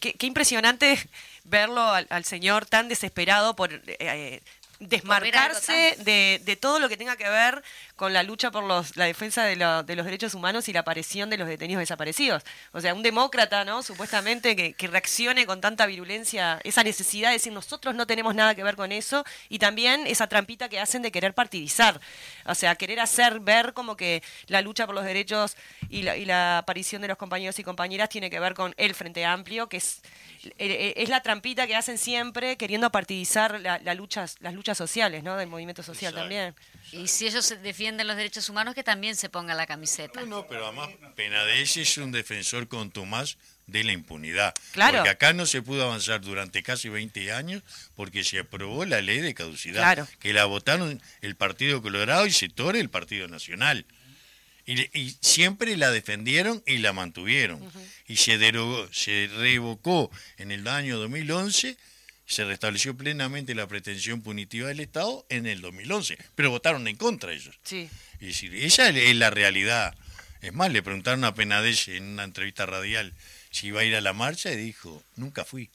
[0.00, 0.98] Qué, impresionante
[1.44, 4.40] verlo al, señor tan desesperado por eh,
[4.80, 7.62] desmarcarse de, de, todo lo que tenga que ver
[8.02, 11.36] con la lucha por los, la defensa de, los derechos humanos y la aparición de
[11.36, 12.42] los detenidos desaparecidos.
[12.72, 13.84] O sea, un demócrata, ¿no?
[13.84, 18.64] Supuestamente que, reaccione con tanta virulencia, esa necesidad de decir nosotros no tenemos nada que
[18.64, 22.00] ver con eso y también esa trampita que hacen de querer partidizar.
[22.44, 25.56] O sea, querer hacer ver como que la lucha por los derechos
[25.88, 28.96] y la, y la aparición de los compañeros y compañeras tiene que ver con el
[28.96, 30.02] Frente Amplio, que es,
[30.44, 34.76] eh, eh, es la trampita que hacen siempre queriendo partidizar la, la luchas, las luchas
[34.76, 35.36] sociales, ¿no?
[35.36, 36.52] Del movimiento social también.
[36.92, 40.20] Y si ellos defienden los derechos humanos, que también se ponga la camiseta.
[40.20, 43.36] No, no, pero además Penades es un defensor contumaz
[43.66, 44.54] de la impunidad.
[44.72, 44.98] Claro.
[44.98, 47.62] Porque acá no se pudo avanzar durante casi 20 años
[47.94, 49.80] porque se aprobó la ley de caducidad.
[49.80, 50.08] Claro.
[50.20, 53.86] Que la votaron el Partido Colorado y sectores del Partido Nacional.
[54.64, 57.60] Y, siempre la defendieron y la mantuvieron.
[58.06, 61.76] Y se derogó, se revocó en el año 2011
[62.32, 67.30] se restableció plenamente la pretensión punitiva del Estado en el 2011, pero votaron en contra
[67.30, 67.58] ellos.
[67.62, 67.90] Sí.
[68.20, 69.94] Y decir, esa es la realidad.
[70.40, 73.12] Es más, le preguntaron a Penades en una entrevista radial
[73.50, 75.68] si iba a ir a la marcha y dijo, nunca fui.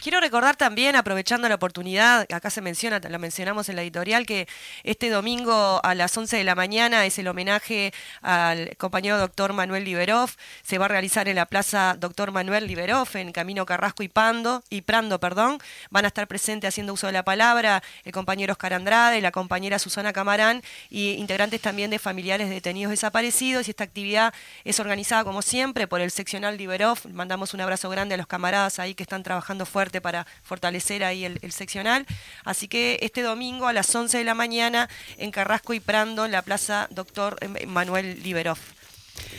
[0.00, 4.46] Quiero recordar también, aprovechando la oportunidad, acá se menciona, lo mencionamos en la editorial, que
[4.84, 9.84] este domingo a las 11 de la mañana es el homenaje al compañero doctor Manuel
[9.84, 10.30] Liberov.
[10.62, 14.62] Se va a realizar en la plaza doctor Manuel Liberov, en Camino Carrasco y Pando,
[14.70, 15.58] y Prando, perdón.
[15.90, 19.78] Van a estar presentes haciendo uso de la palabra el compañero Oscar Andrade, la compañera
[19.78, 23.66] Susana Camarán y integrantes también de familiares detenidos desaparecidos.
[23.66, 24.32] Y esta actividad
[24.64, 26.98] es organizada, como siempre, por el seccional Liberov.
[27.12, 31.24] Mandamos un abrazo grande a los camaradas ahí que están trabajando fuerte para fortalecer ahí
[31.24, 32.06] el, seccional.
[32.44, 36.32] Así que este domingo a las 11 de la mañana en Carrasco y Prando, en
[36.32, 38.58] la Plaza Doctor Manuel Liberov.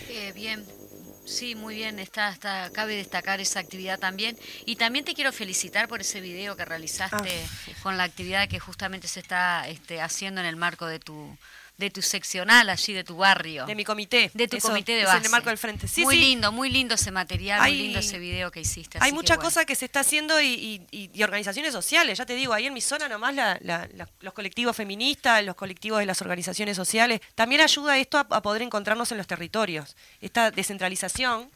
[0.10, 0.66] Eh, bien,
[1.30, 4.36] Sí, muy bien, está, está, cabe destacar esa actividad también.
[4.66, 7.72] Y también te quiero felicitar por ese video que realizaste ah.
[7.84, 11.38] con la actividad que justamente se está este, haciendo en el marco de tu,
[11.80, 13.66] de tu seccional allí, de tu barrio.
[13.66, 14.30] De mi comité.
[14.34, 15.20] De tu comité de base.
[15.20, 15.88] en el marco del frente.
[15.88, 18.98] Sí, muy lindo, muy lindo ese material, muy lindo ese video que hiciste.
[19.02, 20.82] Hay mucha cosa que se está haciendo y,
[21.24, 23.34] organizaciones sociales, ya te digo, ahí en mi zona nomás
[24.20, 29.12] los colectivos feministas, los colectivos de las organizaciones sociales, también ayuda esto a, poder encontrarnos
[29.12, 29.96] en los territorios.
[30.20, 31.50] Esta descentralización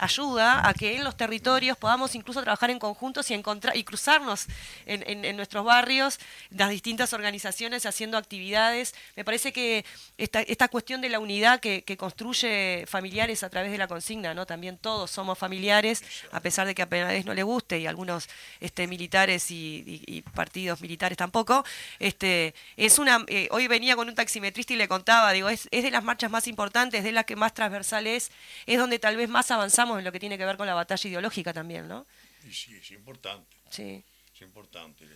[0.00, 4.46] ayuda a que en los territorios podamos incluso trabajar en conjuntos y encontrar y cruzarnos
[4.86, 6.18] en, en, nuestros barrios,
[6.50, 8.94] las distintas organizaciones haciendo actividades.
[9.14, 9.84] Me parece que
[10.16, 14.32] esta, esta cuestión de la unidad que, que, construye familiares a través de la consigna,
[14.32, 14.46] ¿no?
[14.46, 18.28] También todos somos familiares, a pesar de que a Penades no le guste y algunos
[18.60, 21.64] este, militares y, partidos militares tampoco.
[21.98, 25.82] Este, es una, eh, hoy venía con un taximetrista y le contaba, digo, es, es
[25.82, 28.30] de las marchas más importantes, de las que más transversal es,
[28.66, 31.08] es donde tal vez más avanzamos en lo que tiene que ver con la batalla
[31.08, 32.06] ideológica también, ¿no?
[32.50, 33.56] sí, es importante.
[33.70, 34.02] Sí.
[34.34, 35.06] Es importante.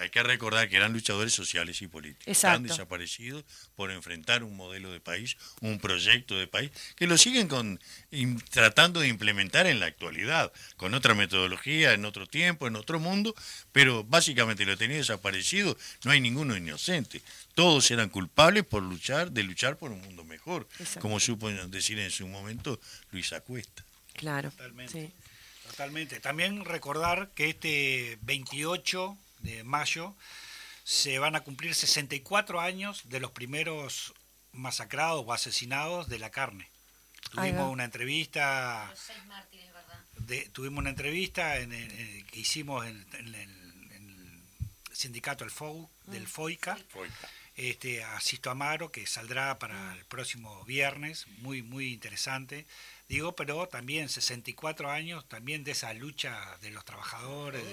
[0.00, 2.28] Hay que recordar que eran luchadores sociales y políticos.
[2.28, 3.44] Están desaparecidos
[3.74, 7.80] por enfrentar un modelo de país, un proyecto de país, que lo siguen con,
[8.50, 13.34] tratando de implementar en la actualidad, con otra metodología, en otro tiempo, en otro mundo,
[13.72, 17.20] pero básicamente lo tenía desaparecido, no hay ninguno inocente.
[17.54, 20.68] Todos eran culpables por luchar, de luchar por un mundo mejor,
[21.00, 22.78] como supo decir en su momento
[23.10, 23.87] Luisa Cuesta.
[24.18, 24.50] Claro.
[24.50, 25.12] Totalmente.
[25.70, 26.20] Totalmente.
[26.20, 30.14] También recordar que este 28 de mayo
[30.84, 34.14] se van a cumplir 64 años de los primeros
[34.52, 36.68] masacrados o asesinados de la carne.
[37.30, 38.86] Tuvimos una entrevista.
[38.88, 40.04] Los seis mártires, ¿verdad?
[40.16, 44.42] De, tuvimos una entrevista en, que hicimos en, el
[44.92, 46.26] sindicato del, FOU, del mm.
[46.26, 46.78] FOICA.
[47.54, 52.66] Este, a Sisto Amaro, que saldrá para el próximo viernes, muy, muy interesante.
[53.08, 57.64] Digo, pero también 64 años también de esa lucha de los trabajadores,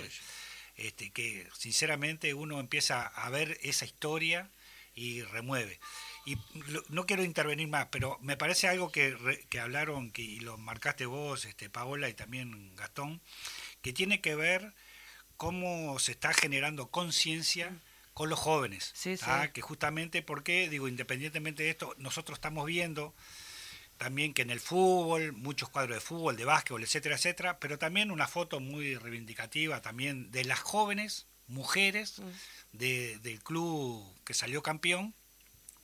[0.78, 4.50] este, que sinceramente uno empieza a ver esa historia
[4.94, 5.80] y remueve.
[6.26, 6.38] Y
[6.90, 11.06] no quiero intervenir más, pero me parece algo que, que hablaron, que, y lo marcaste
[11.06, 13.22] vos, este, Paola, y también Gastón,
[13.82, 14.74] que tiene que ver
[15.38, 17.78] cómo se está generando conciencia
[18.14, 18.94] con los jóvenes.
[19.24, 19.50] ¿ah?
[19.50, 23.14] Que justamente porque, digo, independientemente de esto, nosotros estamos viendo
[23.98, 28.12] también que en el fútbol, muchos cuadros de fútbol, de básquetbol, etcétera, etcétera, pero también
[28.12, 32.78] una foto muy reivindicativa también de las jóvenes mujeres mm.
[32.78, 35.14] del club que salió campeón,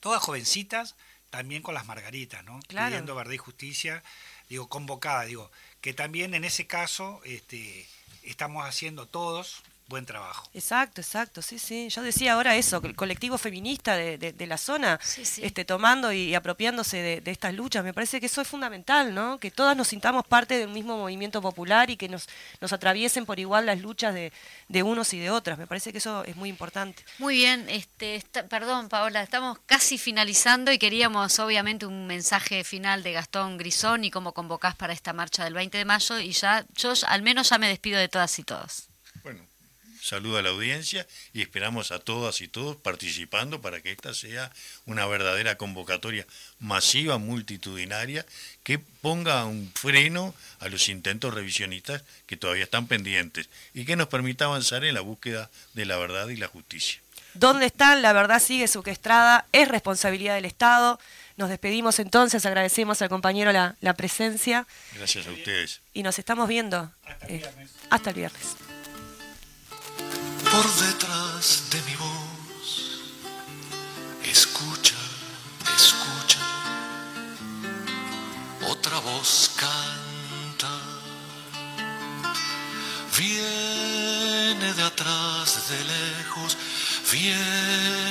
[0.00, 0.96] todas jovencitas,
[1.30, 2.60] también con las margaritas, ¿no?
[2.68, 4.02] Pidiendo verdad y justicia,
[4.50, 5.50] digo, convocada, digo,
[5.80, 7.88] que también en ese caso este,
[8.22, 9.62] estamos haciendo todos,
[9.92, 10.48] buen trabajo.
[10.54, 11.90] Exacto, exacto, sí, sí.
[11.90, 17.20] Yo decía ahora eso, que el colectivo feminista de, la zona, este, tomando y apropiándose
[17.20, 19.38] de, estas luchas, me parece que eso es fundamental, ¿no?
[19.38, 22.26] Que todas nos sintamos parte del mismo movimiento popular y que nos,
[22.60, 25.58] nos atraviesen por igual las luchas de, unos y de otras.
[25.58, 27.04] Me parece que eso es muy importante.
[27.18, 33.12] Muy bien, este, perdón Paola, estamos casi finalizando y queríamos obviamente un mensaje final de
[33.12, 36.94] Gastón Grisón y cómo convocás para esta marcha del 20 de mayo y ya, yo
[37.06, 38.91] al menos ya me despido de todas y todos.
[40.02, 44.50] Saludo a la audiencia y esperamos a todas y todos participando para que esta sea
[44.84, 46.26] una verdadera convocatoria
[46.58, 48.26] masiva, multitudinaria,
[48.64, 54.08] que ponga un freno a los intentos revisionistas que todavía están pendientes y que nos
[54.08, 57.00] permita avanzar en la búsqueda de la verdad y la justicia.
[57.34, 58.02] ¿Dónde están?
[58.02, 60.98] La verdad sigue secuestrada, es responsabilidad del Estado.
[61.36, 64.66] Nos despedimos entonces, agradecemos al compañero la, presencia.
[64.96, 65.80] Gracias a ustedes.
[65.94, 67.70] Y nos estamos viendo hasta el viernes.
[67.88, 68.71] hasta el viernes
[70.50, 73.00] por detrás de mi voz.
[74.24, 74.96] Escucha,
[75.76, 76.38] escucha,
[78.68, 80.72] otra voz canta.
[83.18, 86.56] Viene de atrás, de lejos,
[87.10, 88.02] viene